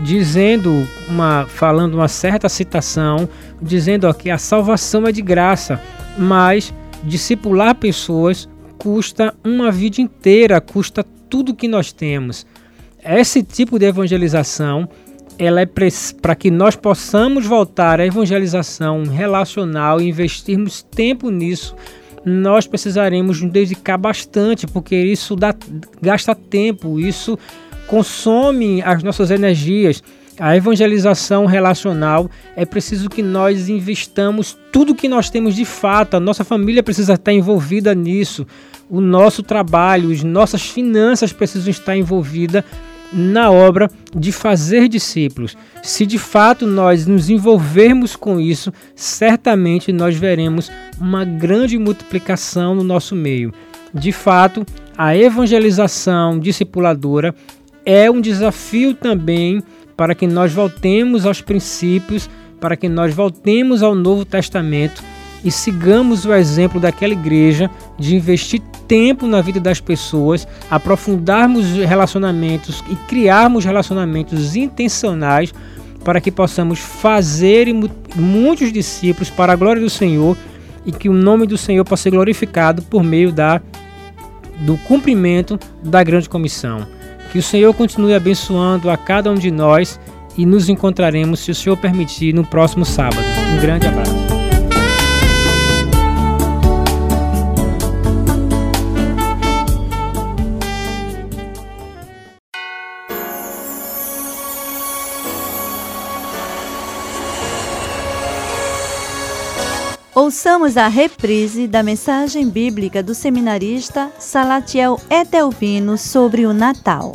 dizendo 0.00 0.86
uma, 1.08 1.46
falando 1.46 1.94
uma 1.94 2.06
certa 2.06 2.48
citação, 2.48 3.28
dizendo 3.60 4.06
ó, 4.06 4.12
que 4.12 4.30
a 4.30 4.38
salvação 4.38 5.06
é 5.06 5.10
de 5.10 5.22
graça, 5.22 5.80
mas 6.16 6.72
discipular 7.02 7.74
pessoas 7.74 8.48
custa 8.78 9.34
uma 9.42 9.72
vida 9.72 10.00
inteira, 10.00 10.60
custa 10.60 11.04
tudo 11.28 11.54
que 11.54 11.66
nós 11.66 11.92
temos. 11.92 12.46
Esse 13.04 13.42
tipo 13.42 13.78
de 13.78 13.86
evangelização 13.86 14.88
ela 15.38 15.60
é 15.60 15.66
para 16.20 16.34
que 16.34 16.50
nós 16.50 16.74
possamos 16.74 17.46
voltar 17.46 18.00
à 18.00 18.06
evangelização 18.06 19.04
relacional 19.04 20.00
e 20.00 20.08
investirmos 20.08 20.82
tempo 20.82 21.30
nisso, 21.30 21.76
nós 22.24 22.66
precisaremos 22.66 23.40
nos 23.40 23.52
dedicar 23.52 23.96
bastante, 23.96 24.66
porque 24.66 24.96
isso 24.96 25.36
dá, 25.36 25.54
gasta 26.02 26.34
tempo, 26.34 26.98
isso 26.98 27.38
consome 27.86 28.82
as 28.82 29.02
nossas 29.02 29.30
energias. 29.30 30.02
A 30.38 30.56
evangelização 30.56 31.46
relacional 31.46 32.30
é 32.56 32.64
preciso 32.64 33.08
que 33.08 33.22
nós 33.22 33.68
investamos 33.68 34.56
tudo 34.72 34.94
que 34.94 35.08
nós 35.08 35.30
temos 35.30 35.54
de 35.54 35.64
fato, 35.64 36.16
a 36.16 36.20
nossa 36.20 36.44
família 36.44 36.82
precisa 36.82 37.14
estar 37.14 37.32
envolvida 37.32 37.94
nisso, 37.94 38.46
o 38.90 39.00
nosso 39.00 39.42
trabalho, 39.42 40.10
as 40.12 40.22
nossas 40.22 40.62
finanças 40.62 41.32
precisam 41.32 41.70
estar 41.70 41.96
envolvidas 41.96 42.64
na 43.12 43.50
obra 43.50 43.90
de 44.14 44.32
fazer 44.32 44.88
discípulos. 44.88 45.56
Se 45.82 46.04
de 46.04 46.18
fato 46.18 46.66
nós 46.66 47.06
nos 47.06 47.30
envolvermos 47.30 48.16
com 48.16 48.40
isso, 48.40 48.72
certamente 48.94 49.92
nós 49.92 50.16
veremos 50.16 50.70
uma 51.00 51.24
grande 51.24 51.78
multiplicação 51.78 52.74
no 52.74 52.84
nosso 52.84 53.14
meio. 53.14 53.52
De 53.94 54.12
fato, 54.12 54.66
a 54.96 55.16
evangelização 55.16 56.38
discipuladora 56.38 57.34
é 57.84 58.10
um 58.10 58.20
desafio 58.20 58.94
também 58.94 59.62
para 59.96 60.14
que 60.14 60.26
nós 60.26 60.52
voltemos 60.52 61.24
aos 61.24 61.40
princípios, 61.40 62.28
para 62.60 62.76
que 62.76 62.88
nós 62.88 63.14
voltemos 63.14 63.82
ao 63.82 63.94
Novo 63.94 64.24
Testamento 64.24 65.02
e 65.44 65.50
sigamos 65.50 66.24
o 66.24 66.32
exemplo 66.32 66.80
daquela 66.80 67.12
igreja 67.12 67.70
de 67.98 68.16
investir 68.16 68.60
tempo 68.88 69.26
na 69.26 69.40
vida 69.42 69.60
das 69.60 69.80
pessoas, 69.80 70.48
aprofundarmos 70.70 71.66
relacionamentos 71.76 72.82
e 72.90 72.96
criarmos 73.06 73.64
relacionamentos 73.64 74.56
intencionais 74.56 75.54
para 76.02 76.20
que 76.20 76.32
possamos 76.32 76.78
fazer 76.78 77.68
muitos 78.16 78.72
discípulos 78.72 79.28
para 79.28 79.52
a 79.52 79.56
glória 79.56 79.82
do 79.82 79.90
Senhor 79.90 80.36
e 80.86 80.90
que 80.90 81.08
o 81.08 81.12
nome 81.12 81.46
do 81.46 81.58
Senhor 81.58 81.84
possa 81.84 82.04
ser 82.04 82.10
glorificado 82.10 82.82
por 82.82 83.04
meio 83.04 83.30
da 83.30 83.60
do 84.60 84.76
cumprimento 84.78 85.58
da 85.84 86.02
grande 86.02 86.28
comissão. 86.28 86.86
Que 87.30 87.38
o 87.38 87.42
Senhor 87.42 87.72
continue 87.74 88.14
abençoando 88.14 88.90
a 88.90 88.96
cada 88.96 89.30
um 89.30 89.34
de 89.34 89.50
nós 89.50 90.00
e 90.36 90.46
nos 90.46 90.68
encontraremos, 90.68 91.40
se 91.40 91.50
o 91.50 91.54
Senhor 91.54 91.76
permitir, 91.76 92.34
no 92.34 92.44
próximo 92.44 92.84
sábado. 92.84 93.22
Um 93.56 93.60
grande 93.60 93.86
abraço. 93.86 94.27
Ouçamos 110.20 110.76
a 110.76 110.88
reprise 110.88 111.68
da 111.68 111.80
mensagem 111.80 112.50
bíblica 112.50 113.04
do 113.04 113.14
seminarista 113.14 114.10
Salatiel 114.18 114.98
Etelvino 115.08 115.96
sobre 115.96 116.44
o 116.44 116.52
Natal. 116.52 117.12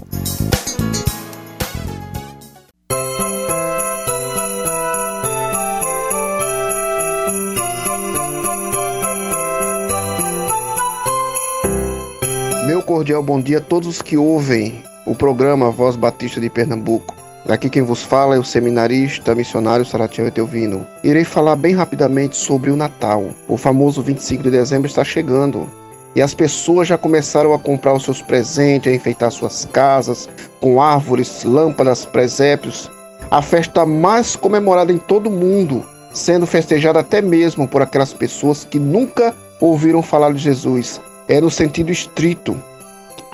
Meu 12.65 12.81
cordial 12.83 13.21
bom 13.21 13.41
dia 13.41 13.57
a 13.57 13.61
todos 13.61 13.89
os 13.89 14.01
que 14.01 14.15
ouvem 14.15 14.81
o 15.05 15.13
programa 15.13 15.69
Voz 15.69 15.97
Batista 15.97 16.39
de 16.39 16.49
Pernambuco. 16.49 17.22
Aqui 17.49 17.69
quem 17.69 17.81
vos 17.81 18.01
fala 18.01 18.37
é 18.37 18.39
o 18.39 18.43
seminarista 18.43 19.35
missionário 19.35 19.85
Salatiel 19.85 20.27
Etelvino. 20.27 20.87
Irei 21.03 21.25
falar 21.25 21.57
bem 21.57 21.75
rapidamente 21.75 22.37
sobre 22.37 22.71
o 22.71 22.75
Natal. 22.77 23.31
O 23.49 23.57
famoso 23.57 24.01
25 24.01 24.43
de 24.43 24.51
dezembro 24.51 24.87
está 24.87 25.03
chegando 25.03 25.69
e 26.15 26.21
as 26.21 26.33
pessoas 26.33 26.87
já 26.87 26.97
começaram 26.97 27.53
a 27.53 27.59
comprar 27.59 27.93
os 27.93 28.05
seus 28.05 28.21
presentes, 28.21 28.89
a 28.89 28.95
enfeitar 28.95 29.29
suas 29.29 29.65
casas 29.65 30.29
com 30.61 30.81
árvores, 30.81 31.43
lâmpadas, 31.43 32.05
presépios. 32.05 32.89
A 33.29 33.41
festa 33.41 33.85
mais 33.85 34.37
comemorada 34.37 34.93
em 34.93 34.97
todo 34.97 35.27
o 35.27 35.31
mundo, 35.31 35.85
sendo 36.13 36.47
festejada 36.47 37.01
até 37.01 37.21
mesmo 37.21 37.67
por 37.67 37.81
aquelas 37.81 38.13
pessoas 38.13 38.63
que 38.63 38.79
nunca 38.79 39.35
ouviram 39.59 40.01
falar 40.01 40.31
de 40.31 40.39
Jesus. 40.39 41.01
É 41.27 41.41
no 41.41 41.51
sentido 41.51 41.91
estrito. 41.91 42.57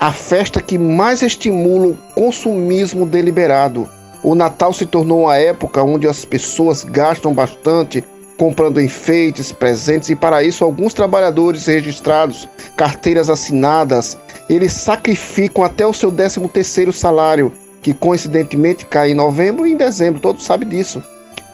A 0.00 0.10
festa 0.12 0.60
que 0.60 0.76
mais 0.76 1.22
estimula 1.22 1.88
o 1.88 1.98
consumismo 2.12 3.06
deliberado 3.06 3.88
O 4.22 4.34
Natal 4.34 4.72
se 4.72 4.84
tornou 4.84 5.22
uma 5.22 5.36
época 5.36 5.82
onde 5.82 6.06
as 6.06 6.24
pessoas 6.24 6.84
gastam 6.84 7.32
bastante 7.32 8.04
comprando 8.40 8.80
enfeites, 8.80 9.52
presentes 9.52 10.08
e 10.08 10.16
para 10.16 10.42
isso 10.42 10.64
alguns 10.64 10.94
trabalhadores 10.94 11.66
registrados, 11.66 12.48
carteiras 12.74 13.28
assinadas, 13.28 14.16
eles 14.48 14.72
sacrificam 14.72 15.62
até 15.62 15.86
o 15.86 15.92
seu 15.92 16.10
13 16.10 16.48
terceiro 16.48 16.90
salário, 16.90 17.52
que 17.82 17.92
coincidentemente 17.92 18.86
cai 18.86 19.10
em 19.10 19.14
novembro 19.14 19.66
e 19.66 19.72
em 19.72 19.76
dezembro, 19.76 20.22
todos 20.22 20.42
sabem 20.42 20.66
disso. 20.66 21.02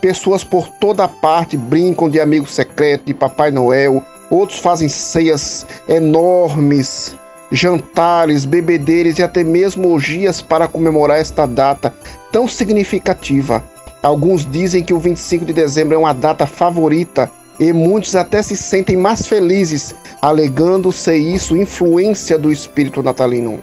Pessoas 0.00 0.44
por 0.44 0.68
toda 0.80 1.08
parte 1.08 1.56
brincam 1.56 2.08
de 2.08 2.20
amigo 2.20 2.46
secreto, 2.46 3.06
de 3.06 3.14
Papai 3.14 3.50
Noel, 3.50 4.00
outros 4.30 4.60
fazem 4.60 4.88
ceias 4.88 5.66
enormes, 5.88 7.16
jantares, 7.56 8.44
bebedeiros 8.44 9.18
e 9.18 9.22
até 9.22 9.42
mesmo 9.42 9.92
orgias 9.92 10.40
para 10.40 10.68
comemorar 10.68 11.18
esta 11.18 11.46
data 11.46 11.92
tão 12.30 12.46
significativa. 12.46 13.64
Alguns 14.02 14.48
dizem 14.48 14.84
que 14.84 14.94
o 14.94 15.00
25 15.00 15.44
de 15.44 15.52
dezembro 15.52 15.94
é 15.94 15.98
uma 15.98 16.12
data 16.12 16.46
favorita 16.46 17.30
e 17.58 17.72
muitos 17.72 18.14
até 18.14 18.42
se 18.42 18.56
sentem 18.56 18.96
mais 18.96 19.26
felizes, 19.26 19.94
alegando 20.20 20.92
ser 20.92 21.16
isso 21.16 21.56
influência 21.56 22.38
do 22.38 22.52
espírito 22.52 23.02
natalino. 23.02 23.58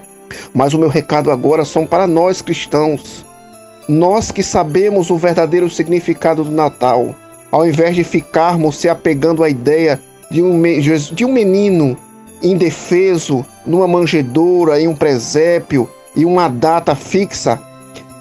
Mas 0.53 0.73
o 0.73 0.79
meu 0.79 0.89
recado 0.89 1.29
agora 1.29 1.63
são 1.63 1.85
para 1.85 2.07
nós 2.07 2.41
cristãos. 2.41 3.23
Nós 3.87 4.31
que 4.31 4.41
sabemos 4.41 5.11
o 5.11 5.17
verdadeiro 5.17 5.69
significado 5.69 6.43
do 6.43 6.51
Natal, 6.51 7.15
ao 7.51 7.67
invés 7.67 7.95
de 7.95 8.03
ficarmos 8.03 8.77
se 8.77 8.89
apegando 8.89 9.43
à 9.43 9.49
ideia 9.49 10.01
de 10.31 10.41
um, 10.41 10.61
de 11.13 11.25
um 11.25 11.31
menino 11.31 11.95
indefeso 12.43 13.45
numa 13.65 13.87
manjedoura, 13.87 14.79
em 14.79 14.87
um 14.87 14.95
presépio 14.95 15.89
e 16.15 16.25
uma 16.25 16.47
data 16.47 16.93
fixa, 16.93 17.59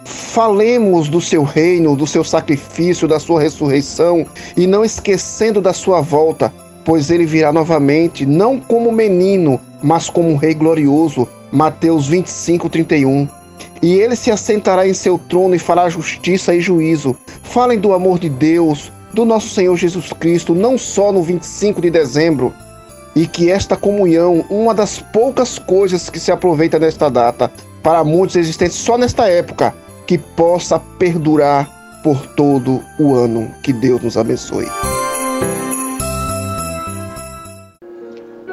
falemos 0.04 1.08
do 1.08 1.20
seu 1.20 1.42
reino, 1.42 1.96
do 1.96 2.06
seu 2.06 2.24
sacrifício, 2.24 3.08
da 3.08 3.18
sua 3.18 3.40
ressurreição 3.40 4.26
e 4.56 4.66
não 4.66 4.85
esquecendo 4.85 5.61
da 5.61 5.72
sua 5.72 6.00
volta, 6.00 6.52
pois 6.85 7.11
ele 7.11 7.26
virá 7.26 7.52
novamente, 7.52 8.24
não 8.24 8.58
como 8.58 8.90
menino, 8.90 9.61
mas 9.82 10.08
como 10.08 10.30
um 10.30 10.37
rei 10.37 10.54
glorioso. 10.54 11.28
Mateus 11.50 12.06
25, 12.08 12.70
31. 12.70 13.28
E 13.82 13.94
ele 13.94 14.16
se 14.16 14.30
assentará 14.30 14.88
em 14.88 14.94
seu 14.94 15.18
trono 15.18 15.54
e 15.54 15.58
fará 15.58 15.88
justiça 15.90 16.54
e 16.54 16.61
juízo. 16.61 17.14
Falem 17.42 17.78
do 17.78 17.92
amor 17.92 18.18
de 18.18 18.30
Deus, 18.30 18.90
do 19.12 19.24
nosso 19.26 19.50
Senhor 19.50 19.76
Jesus 19.76 20.12
Cristo, 20.14 20.54
não 20.54 20.78
só 20.78 21.12
no 21.12 21.22
25 21.22 21.82
de 21.82 21.90
dezembro, 21.90 22.54
e 23.14 23.27
que 23.27 23.51
esta 23.51 23.77
comunhão, 23.77 24.44
uma 24.48 24.75
das 24.75 24.98
poucas 24.98 25.59
coisas 25.59 26.09
que 26.09 26.18
se 26.18 26.33
aproveita 26.33 26.79
nesta 26.79 27.11
data, 27.11 27.51
para 27.83 28.03
muitos 28.05 28.37
existentes 28.37 28.77
só 28.77 28.96
nesta 28.96 29.29
época, 29.29 29.75
que 30.07 30.16
possa 30.16 30.79
perdurar 30.98 31.68
por 32.03 32.27
todo 32.35 32.83
o 32.98 33.14
ano. 33.14 33.51
Que 33.62 33.72
Deus 33.72 34.03
nos 34.03 34.16
abençoe. 34.16 34.66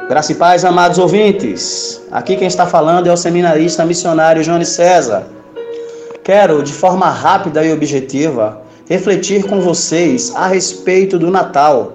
Graça 0.08 0.32
e 0.32 0.34
paz, 0.34 0.64
amados 0.64 0.98
ouvintes. 0.98 2.00
Aqui 2.10 2.36
quem 2.36 2.48
está 2.48 2.66
falando 2.66 3.06
é 3.06 3.12
o 3.12 3.16
seminarista 3.16 3.84
missionário 3.84 4.42
Johnny 4.42 4.66
César. 4.66 5.24
Quero, 6.24 6.62
de 6.62 6.72
forma 6.72 7.08
rápida 7.08 7.64
e 7.64 7.72
objetiva, 7.72 8.60
refletir 8.88 9.44
com 9.44 9.60
vocês 9.60 10.34
a 10.34 10.48
respeito 10.48 11.18
do 11.18 11.30
Natal. 11.30 11.94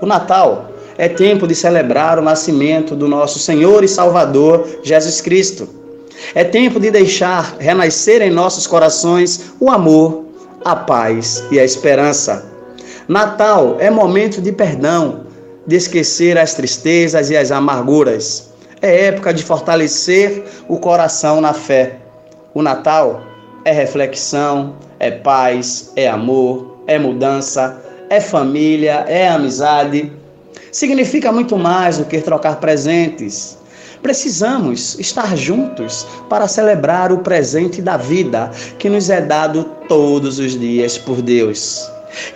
O 0.00 0.06
Natal 0.06 0.71
é 0.98 1.08
tempo 1.08 1.46
de 1.46 1.54
celebrar 1.54 2.18
o 2.18 2.22
nascimento 2.22 2.94
do 2.94 3.08
nosso 3.08 3.38
Senhor 3.38 3.82
e 3.84 3.88
Salvador 3.88 4.66
Jesus 4.82 5.20
Cristo. 5.20 5.68
É 6.34 6.44
tempo 6.44 6.78
de 6.78 6.90
deixar 6.90 7.56
renascer 7.58 8.22
em 8.22 8.30
nossos 8.30 8.66
corações 8.66 9.52
o 9.58 9.70
amor, 9.70 10.24
a 10.64 10.76
paz 10.76 11.42
e 11.50 11.58
a 11.58 11.64
esperança. 11.64 12.50
Natal 13.08 13.76
é 13.80 13.90
momento 13.90 14.40
de 14.40 14.52
perdão, 14.52 15.26
de 15.66 15.76
esquecer 15.76 16.38
as 16.38 16.54
tristezas 16.54 17.30
e 17.30 17.36
as 17.36 17.50
amarguras. 17.50 18.50
É 18.80 19.06
época 19.06 19.32
de 19.32 19.44
fortalecer 19.44 20.44
o 20.68 20.78
coração 20.78 21.40
na 21.40 21.52
fé. 21.52 21.96
O 22.54 22.62
Natal 22.62 23.22
é 23.64 23.72
reflexão, 23.72 24.74
é 24.98 25.10
paz, 25.10 25.92
é 25.96 26.08
amor, 26.08 26.78
é 26.86 26.98
mudança, 26.98 27.80
é 28.08 28.20
família, 28.20 29.04
é 29.08 29.28
amizade. 29.28 30.12
Significa 30.72 31.30
muito 31.30 31.58
mais 31.58 31.98
do 31.98 32.06
que 32.06 32.18
trocar 32.22 32.56
presentes. 32.56 33.58
Precisamos 34.02 34.98
estar 34.98 35.36
juntos 35.36 36.06
para 36.30 36.48
celebrar 36.48 37.12
o 37.12 37.18
presente 37.18 37.82
da 37.82 37.98
vida 37.98 38.50
que 38.78 38.88
nos 38.88 39.10
é 39.10 39.20
dado 39.20 39.64
todos 39.86 40.38
os 40.38 40.58
dias 40.58 40.96
por 40.96 41.20
Deus. 41.20 41.86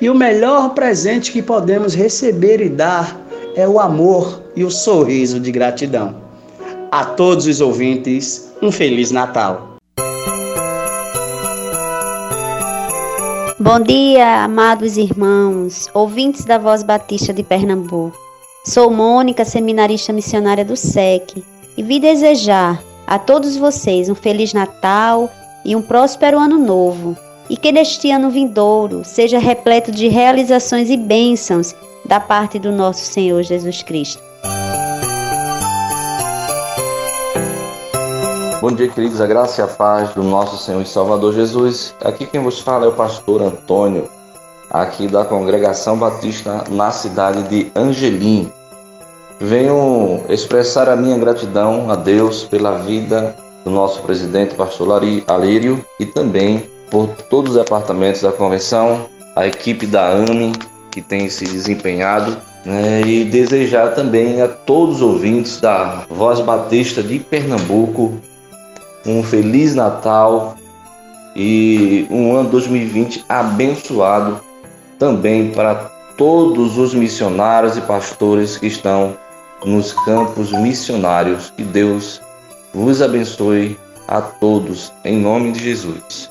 E 0.03 0.11
o 0.11 0.15
melhor 0.15 0.75
presente 0.75 1.33
que 1.33 1.43
podemos 1.43 1.95
receber 1.95 2.61
e 2.61 2.69
dar 2.69 3.19
é 3.57 3.67
o 3.67 3.81
amor 3.81 4.43
e 4.55 4.65
o 4.65 4.71
sorriso 4.71 5.41
de 5.41 5.51
gratidão. 5.51 6.15
A 6.93 7.07
todos 7.07 7.47
os 7.47 7.63
ouvintes, 7.63 8.53
um 8.61 8.71
Feliz 8.71 9.11
Natal. 9.11 9.77
Bom 13.59 13.81
dia, 13.81 14.45
amados 14.45 14.99
irmãos, 14.99 15.89
ouvintes 15.95 16.45
da 16.45 16.59
Voz 16.59 16.83
Batista 16.83 17.33
de 17.33 17.43
Pernambuco. 17.43 18.26
Sou 18.67 18.91
Mônica, 18.91 19.45
seminarista 19.45 20.13
missionária 20.13 20.65
do 20.65 20.77
SEC, 20.77 21.41
e 21.77 21.83
vim 21.85 22.01
desejar 22.01 22.83
a 23.07 23.17
todos 23.17 23.57
vocês 23.57 24.09
um 24.09 24.15
Feliz 24.17 24.53
Natal 24.53 25.31
e 25.65 25.77
um 25.77 25.81
próspero 25.81 26.37
Ano 26.37 26.59
Novo 26.59 27.17
e 27.49 27.57
que 27.57 27.71
neste 27.71 28.11
ano 28.11 28.29
vindouro 28.29 29.05
seja 29.05 29.39
repleto 29.39 29.93
de 29.93 30.09
realizações 30.09 30.91
e 30.91 30.97
bênçãos 30.97 31.77
da 32.05 32.19
parte 32.19 32.59
do 32.59 32.73
nosso 32.73 33.05
Senhor 33.05 33.41
Jesus 33.45 33.85
Cristo. 33.85 34.21
Bom 38.61 38.73
dia, 38.73 38.89
queridos, 38.89 39.21
a 39.21 39.29
graça 39.29 39.61
e 39.61 39.65
a 39.65 39.69
paz 39.69 40.13
do 40.13 40.25
nosso 40.25 40.57
Senhor 40.57 40.83
e 40.83 40.87
Salvador 40.87 41.33
Jesus. 41.33 41.95
Aqui 42.01 42.27
quem 42.27 42.43
vos 42.43 42.59
fala 42.59 42.87
é 42.87 42.89
o 42.89 42.93
pastor 42.93 43.41
Antônio, 43.43 44.09
aqui 44.71 45.07
da 45.07 45.25
Congregação 45.25 45.97
Batista 45.97 46.65
na 46.71 46.91
cidade 46.91 47.43
de 47.45 47.71
Angelim. 47.75 48.51
Venho 49.41 50.23
expressar 50.29 50.89
a 50.89 50.97
minha 50.97 51.19
gratidão 51.19 51.91
a 51.91 51.97
Deus 51.97 52.45
pela 52.45 52.79
vida 52.79 53.37
do 53.65 53.71
nosso 53.71 54.03
presidente, 54.03 54.55
pastor 54.55 55.03
Alírio, 55.27 55.85
e 56.01 56.07
também 56.07 56.69
por 56.91 57.09
todos 57.29 57.55
os 57.55 57.63
departamentos 57.63 58.23
da 58.23 58.33
convenção, 58.33 59.07
a 59.35 59.47
equipe 59.47 59.87
da 59.87 60.09
AME 60.09 60.53
que 60.97 61.03
tem 61.03 61.29
se 61.29 61.45
desempenhado, 61.45 62.39
né, 62.65 63.03
e 63.03 63.25
desejar 63.25 63.95
também 63.95 64.41
a 64.41 64.49
todos 64.49 64.97
os 64.97 65.03
ouvintes 65.03 65.61
da 65.61 66.07
Voz 66.09 66.41
Batista 66.41 67.03
de 67.03 67.19
Pernambuco 67.19 68.15
um 69.05 69.23
Feliz 69.23 69.75
Natal 69.75 70.57
e 71.35 72.07
um 72.11 72.35
ano 72.35 72.49
2020 72.49 73.25
abençoado 73.29 74.41
também 74.99 75.51
para 75.51 75.75
todos 76.17 76.79
os 76.79 76.95
missionários 76.95 77.77
e 77.77 77.81
pastores 77.83 78.57
que 78.57 78.67
estão 78.67 79.17
nos 79.65 79.93
campos 79.93 80.53
missionários. 80.53 81.51
Que 81.51 81.63
Deus 81.63 82.21
vos 82.73 83.03
abençoe 83.03 83.79
a 84.09 84.21
todos, 84.21 84.93
em 85.05 85.19
nome 85.19 85.53
de 85.53 85.63
Jesus. 85.63 86.29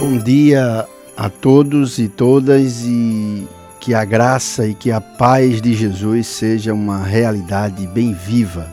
Bom 0.00 0.18
dia 0.18 0.86
a 1.16 1.30
todos 1.30 1.98
e 1.98 2.08
todas 2.08 2.82
e 2.84 3.46
que 3.78 3.94
a 3.94 4.04
graça 4.04 4.66
e 4.66 4.74
que 4.74 4.90
a 4.90 5.00
paz 5.00 5.62
de 5.62 5.74
Jesus 5.74 6.26
seja 6.26 6.74
uma 6.74 7.02
realidade 7.02 7.86
bem 7.86 8.12
viva 8.12 8.68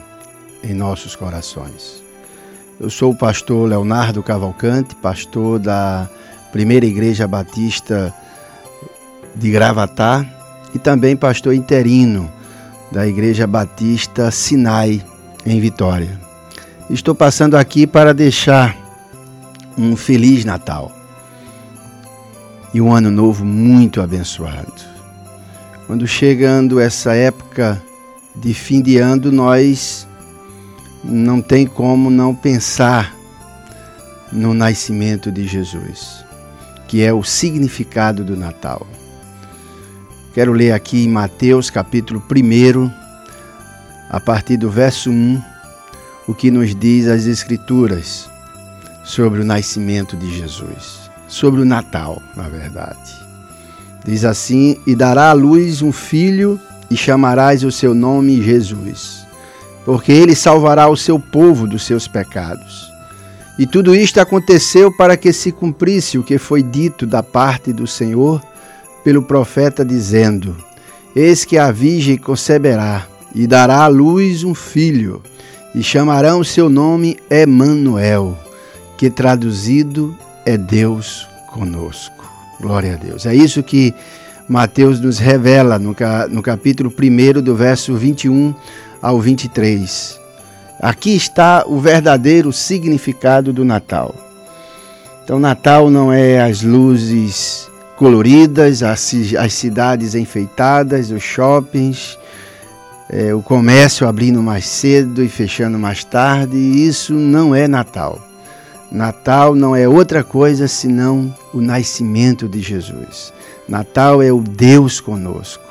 em 0.64 0.74
nossos 0.74 1.16
corações. 1.16 2.07
Eu 2.80 2.92
sou 2.92 3.12
o 3.12 3.16
pastor 3.16 3.68
Leonardo 3.68 4.22
Cavalcante, 4.22 4.94
pastor 4.94 5.58
da 5.58 6.08
Primeira 6.52 6.86
Igreja 6.86 7.28
Batista 7.28 8.14
de 9.36 9.50
Gravatá 9.50 10.24
e 10.76 10.78
também 10.78 11.16
pastor 11.16 11.56
interino 11.56 12.32
da 12.92 13.08
Igreja 13.08 13.48
Batista 13.48 14.30
Sinai 14.30 15.04
em 15.44 15.60
Vitória. 15.60 16.20
Estou 16.88 17.16
passando 17.16 17.58
aqui 17.58 17.88
para 17.88 18.14
deixar 18.14 18.78
um 19.76 19.96
feliz 19.96 20.46
Natal 20.46 20.92
e 22.76 22.80
um 22.80 22.94
ano 22.94 23.10
novo 23.10 23.44
muito 23.44 24.02
abençoado. 24.02 24.72
Quando 25.88 26.06
chegando 26.06 26.80
essa 26.80 27.16
época 27.16 27.82
de 28.36 28.54
fim 28.54 28.84
de 28.84 29.00
ano, 29.00 29.32
nós 29.32 30.07
não 31.04 31.42
tem 31.42 31.66
como 31.66 32.10
não 32.10 32.34
pensar 32.34 33.16
no 34.32 34.54
nascimento 34.54 35.32
de 35.32 35.48
Jesus, 35.48 36.24
que 36.88 37.02
é 37.02 37.14
o 37.14 37.24
significado 37.24 38.24
do 38.24 38.36
Natal. 38.36 38.86
Quero 40.34 40.52
ler 40.52 40.72
aqui 40.72 41.06
em 41.06 41.10
Mateus 41.10 41.70
capítulo 41.70 42.24
1, 42.30 42.92
a 44.10 44.20
partir 44.20 44.58
do 44.58 44.70
verso 44.70 45.10
1, 45.10 45.42
o 46.28 46.34
que 46.34 46.52
nos 46.52 46.76
diz 46.76 47.08
as 47.08 47.26
Escrituras 47.26 48.30
sobre 49.04 49.42
o 49.42 49.46
nascimento 49.46 50.16
de 50.18 50.38
Jesus, 50.38 51.10
sobre 51.28 51.62
o 51.62 51.66
Natal, 51.66 52.22
na 52.36 52.50
verdade. 52.50 53.28
Diz 54.06 54.24
assim: 54.26 54.78
E 54.86 54.96
dará 54.96 55.30
à 55.30 55.34
luz 55.34 55.82
um 55.82 55.92
filho, 55.92 56.60
e 56.90 56.96
chamarás 56.96 57.64
o 57.64 57.72
seu 57.72 57.94
nome 57.94 58.42
Jesus, 58.42 59.27
porque 59.88 60.12
ele 60.12 60.36
salvará 60.36 60.90
o 60.90 60.98
seu 60.98 61.18
povo 61.18 61.66
dos 61.66 61.86
seus 61.86 62.10
pecados. 62.10 62.92
E 63.58 63.66
tudo 63.66 63.96
isto 63.96 64.20
aconteceu 64.20 64.92
para 64.92 65.16
que 65.16 65.32
se 65.32 65.50
cumprisse 65.50 66.18
o 66.18 66.24
que 66.24 66.38
foi 66.38 66.62
dito 66.62 67.08
da 67.08 67.24
parte 67.24 67.72
do 67.72 67.88
Senhor 67.88 68.44
pelo 69.02 69.24
profeta, 69.24 69.86
dizendo: 69.86 70.58
Eis 71.16 71.46
que 71.46 71.58
a 71.58 71.72
virgem 71.72 72.18
conceberá 72.18 73.08
e 73.34 73.48
dará 73.48 73.84
à 73.84 73.88
luz 73.88 74.44
um 74.44 74.54
filho, 74.54 75.24
e 75.74 75.82
chamarão 75.82 76.44
seu 76.44 76.68
nome 76.68 77.16
Emanuel, 77.30 78.38
que 78.98 79.10
traduzido 79.10 80.14
é 80.46 80.58
Deus 80.58 81.26
conosco. 81.54 82.30
Glória 82.60 82.96
a 82.96 82.98
Deus. 82.98 83.26
É 83.26 83.34
isso 83.34 83.64
que 83.64 83.96
Mateus 84.50 85.00
nos 85.00 85.18
revela 85.18 85.80
no 85.80 86.42
capítulo 86.44 86.92
1, 86.92 87.42
do 87.42 87.56
verso 87.56 87.96
21 87.96 88.54
ao 89.02 89.20
23. 89.20 90.20
Aqui 90.80 91.16
está 91.16 91.64
o 91.66 91.80
verdadeiro 91.80 92.54
significado 92.54 93.52
do 93.52 93.66
Natal. 93.66 94.14
Então, 95.24 95.40
Natal 95.40 95.90
não 95.90 96.14
é 96.14 96.42
as 96.42 96.62
luzes 96.62 97.70
coloridas, 97.98 98.84
as, 98.84 99.00
cidades 99.50 100.16
enfeitadas, 100.16 101.12
os 101.12 101.24
shoppings, 101.24 102.18
é, 103.10 103.34
o 103.34 103.42
comércio 103.42 104.08
abrindo 104.08 104.42
mais 104.42 104.66
cedo 104.68 105.24
e 105.24 105.28
fechando 105.28 105.80
mais 105.80 106.04
tarde. 106.04 106.56
Isso 106.56 107.14
não 107.14 107.54
é 107.54 107.68
Natal. 107.68 108.22
Natal 108.92 109.54
não 109.54 109.76
é 109.76 109.88
outra 109.88 110.24
coisa 110.24 110.68
senão 110.68 111.34
o 111.54 111.60
nascimento 111.60 112.48
de 112.48 112.62
Jesus. 112.62 113.34
Natal 113.68 114.22
é 114.22 114.32
o 114.32 114.42
Deus 114.42 115.02
conosco. 115.02 115.64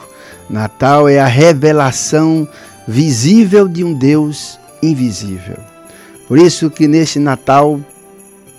Natal 0.50 1.08
é 1.08 1.18
a 1.18 1.26
revelação 1.26 2.46
visível 2.86 3.66
de 3.66 3.82
um 3.82 3.92
Deus 3.92 4.58
invisível. 4.82 5.58
Por 6.28 6.38
isso 6.38 6.70
que 6.70 6.86
neste 6.86 7.18
Natal 7.18 7.80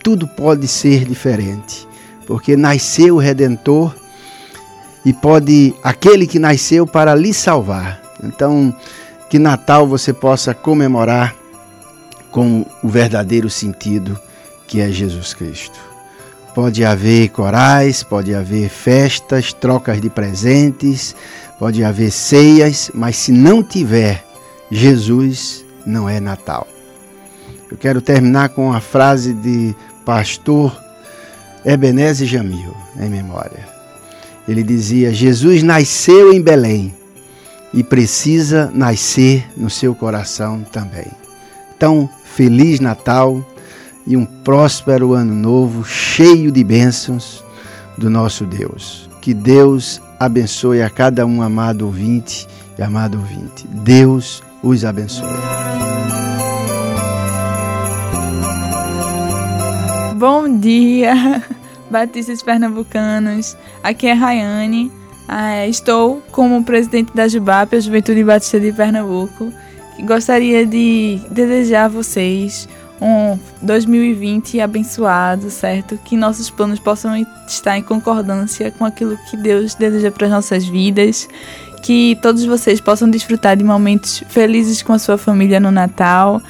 tudo 0.03 0.27
pode 0.27 0.67
ser 0.67 1.05
diferente, 1.05 1.87
porque 2.25 2.55
nasceu 2.55 3.15
o 3.15 3.19
redentor 3.19 3.93
e 5.05 5.13
pode 5.13 5.73
aquele 5.83 6.27
que 6.27 6.39
nasceu 6.39 6.85
para 6.85 7.15
lhe 7.15 7.33
salvar. 7.33 8.01
Então, 8.23 8.75
que 9.29 9.37
Natal 9.37 9.87
você 9.87 10.13
possa 10.13 10.53
comemorar 10.53 11.35
com 12.31 12.65
o 12.83 12.87
verdadeiro 12.89 13.49
sentido 13.49 14.19
que 14.67 14.81
é 14.81 14.91
Jesus 14.91 15.33
Cristo. 15.33 15.79
Pode 16.53 16.83
haver 16.83 17.29
corais, 17.29 18.03
pode 18.03 18.33
haver 18.33 18.69
festas, 18.69 19.53
trocas 19.53 20.01
de 20.01 20.09
presentes, 20.09 21.15
pode 21.59 21.83
haver 21.83 22.11
ceias, 22.11 22.91
mas 22.93 23.15
se 23.17 23.31
não 23.31 23.63
tiver 23.63 24.23
Jesus, 24.71 25.65
não 25.85 26.07
é 26.07 26.19
Natal. 26.19 26.67
Eu 27.69 27.77
quero 27.77 28.01
terminar 28.01 28.49
com 28.49 28.71
a 28.71 28.79
frase 28.79 29.33
de 29.33 29.75
pastor 30.05 30.75
Ebenezer 31.65 32.27
Jamil, 32.27 32.75
em 32.99 33.09
memória. 33.09 33.67
Ele 34.47 34.63
dizia: 34.63 35.13
Jesus 35.13 35.63
nasceu 35.63 36.31
em 36.31 36.41
Belém 36.41 36.93
e 37.73 37.83
precisa 37.83 38.71
nascer 38.73 39.45
no 39.57 39.69
seu 39.69 39.93
coração 39.93 40.65
também. 40.71 41.07
Então, 41.75 42.09
Feliz 42.23 42.79
Natal 42.79 43.45
e 44.05 44.15
um 44.15 44.25
próspero 44.25 45.13
ano 45.13 45.33
novo, 45.33 45.83
cheio 45.83 46.51
de 46.51 46.63
bênçãos 46.63 47.43
do 47.97 48.09
nosso 48.09 48.45
Deus. 48.45 49.09
Que 49.21 49.33
Deus 49.33 50.01
abençoe 50.19 50.81
a 50.81 50.89
cada 50.89 51.25
um, 51.25 51.41
amado 51.41 51.85
ouvinte 51.85 52.47
e 52.77 52.81
amado 52.81 53.17
ouvinte. 53.17 53.67
Deus 53.67 54.43
os 54.63 54.83
abençoe. 54.83 55.27
Bom 60.15 60.57
dia, 60.57 61.43
Batistas 61.91 62.41
Pernambucanos. 62.41 63.55
Aqui 63.83 64.07
é 64.07 64.13
Rayane. 64.13 64.91
Ah, 65.27 65.67
estou 65.67 66.23
como 66.31 66.63
presidente 66.63 67.13
da 67.13 67.27
JUBAP, 67.27 67.75
a 67.75 67.79
Juventude 67.79 68.23
Batista 68.23 68.59
de 68.59 68.71
Pernambuco. 68.71 69.51
Gostaria 69.99 70.65
de 70.65 71.19
desejar 71.29 71.85
a 71.85 71.89
vocês 71.89 72.67
um 73.01 73.37
2020 73.61 74.59
abençoado, 74.59 75.49
certo? 75.49 75.97
Que 76.03 76.17
nossos 76.17 76.49
planos 76.49 76.79
possam 76.79 77.15
estar 77.47 77.77
em 77.77 77.83
concordância 77.83 78.71
com 78.71 78.85
aquilo 78.85 79.17
que 79.29 79.37
Deus 79.37 79.75
deseja 79.75 80.11
para 80.11 80.27
as 80.27 80.31
nossas 80.31 80.65
vidas. 80.65 81.27
Que 81.81 82.17
todos 82.21 82.43
vocês 82.43 82.81
possam 82.81 83.09
desfrutar 83.09 83.55
de 83.55 83.63
momentos 83.63 84.23
felizes 84.29 84.81
com 84.81 84.93
a 84.93 84.99
sua 84.99 85.17
família 85.17 85.59
no 85.59 85.71
Natal. 85.71 86.41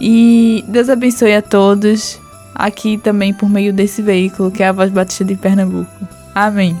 E 0.00 0.64
Deus 0.66 0.88
abençoe 0.88 1.34
a 1.34 1.42
todos 1.42 2.18
aqui 2.54 2.98
também 2.98 3.32
por 3.32 3.48
meio 3.48 3.72
desse 3.72 4.02
veículo 4.02 4.50
que 4.50 4.62
é 4.62 4.68
a 4.68 4.72
Voz 4.72 4.90
Batista 4.90 5.24
de 5.24 5.36
Pernambuco. 5.36 5.90
Amém. 6.34 6.76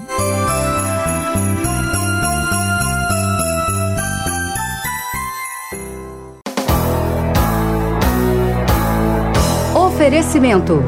Oferecimento. 10.10 10.82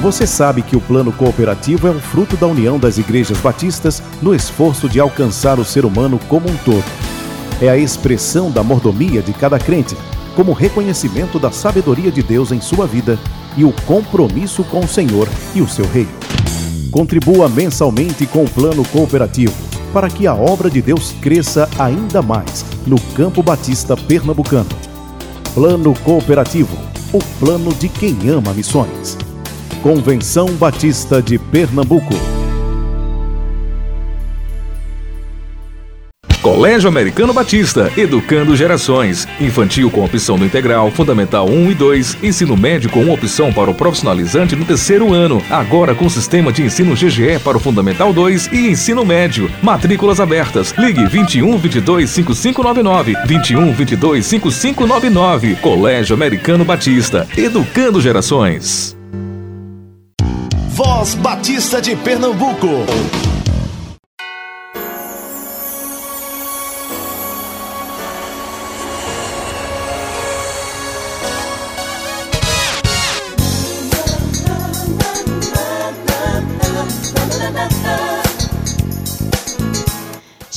Você 0.00 0.24
sabe 0.24 0.62
que 0.62 0.76
o 0.76 0.80
plano 0.80 1.10
cooperativo 1.10 1.88
é 1.88 1.90
um 1.90 1.98
fruto 1.98 2.36
da 2.36 2.46
união 2.46 2.78
das 2.78 2.96
igrejas 2.96 3.38
batistas 3.38 4.00
no 4.22 4.32
esforço 4.32 4.88
de 4.88 5.00
alcançar 5.00 5.58
o 5.58 5.64
ser 5.64 5.84
humano 5.84 6.16
como 6.28 6.48
um 6.48 6.56
todo. 6.58 6.84
É 7.60 7.68
a 7.68 7.76
expressão 7.76 8.52
da 8.52 8.62
mordomia 8.62 9.20
de 9.20 9.32
cada 9.32 9.58
crente, 9.58 9.96
como 10.36 10.52
reconhecimento 10.52 11.40
da 11.40 11.50
sabedoria 11.50 12.12
de 12.12 12.22
Deus 12.22 12.52
em 12.52 12.60
sua 12.60 12.86
vida 12.86 13.18
e 13.56 13.64
o 13.64 13.72
compromisso 13.84 14.62
com 14.62 14.78
o 14.78 14.88
Senhor 14.88 15.28
e 15.56 15.60
o 15.60 15.68
seu 15.68 15.88
reino. 15.88 16.14
Contribua 16.92 17.48
mensalmente 17.48 18.28
com 18.28 18.44
o 18.44 18.48
plano 18.50 18.84
cooperativo 18.90 19.54
para 19.92 20.08
que 20.08 20.24
a 20.24 20.34
obra 20.36 20.70
de 20.70 20.80
Deus 20.80 21.12
cresça 21.20 21.68
ainda 21.76 22.22
mais 22.22 22.64
no 22.86 23.00
Campo 23.16 23.42
Batista 23.42 23.96
Pernambucano 23.96 24.93
Plano 25.54 25.94
Cooperativo, 26.02 26.76
o 27.12 27.20
plano 27.38 27.72
de 27.72 27.88
quem 27.88 28.28
ama 28.28 28.52
missões. 28.52 29.16
Convenção 29.84 30.48
Batista 30.56 31.22
de 31.22 31.38
Pernambuco. 31.38 32.33
Colégio 36.44 36.90
Americano 36.90 37.32
Batista, 37.32 37.90
educando 37.96 38.54
gerações. 38.54 39.26
Infantil 39.40 39.90
com 39.90 40.04
opção 40.04 40.36
do 40.36 40.44
integral, 40.44 40.90
fundamental 40.90 41.48
1 41.48 41.70
e 41.70 41.74
2, 41.74 42.18
ensino 42.22 42.54
médio 42.54 42.90
com 42.90 43.10
opção 43.10 43.50
para 43.50 43.70
o 43.70 43.74
profissionalizante 43.74 44.54
no 44.54 44.66
terceiro 44.66 45.14
ano. 45.14 45.42
Agora 45.48 45.94
com 45.94 46.06
sistema 46.06 46.52
de 46.52 46.62
ensino 46.62 46.94
GGE 46.94 47.38
para 47.42 47.56
o 47.56 47.60
fundamental 47.60 48.12
2 48.12 48.50
e 48.52 48.68
ensino 48.68 49.06
médio. 49.06 49.50
Matrículas 49.62 50.20
abertas. 50.20 50.74
Ligue 50.76 51.06
21 51.06 51.56
22 51.56 52.10
5599, 52.10 53.16
21 53.26 53.72
22 53.72 54.26
5599. 54.26 55.56
Colégio 55.62 56.12
Americano 56.12 56.62
Batista, 56.62 57.26
educando 57.38 58.02
gerações. 58.02 58.94
Voz 60.68 61.14
Batista 61.14 61.80
de 61.80 61.96
Pernambuco. 61.96 62.84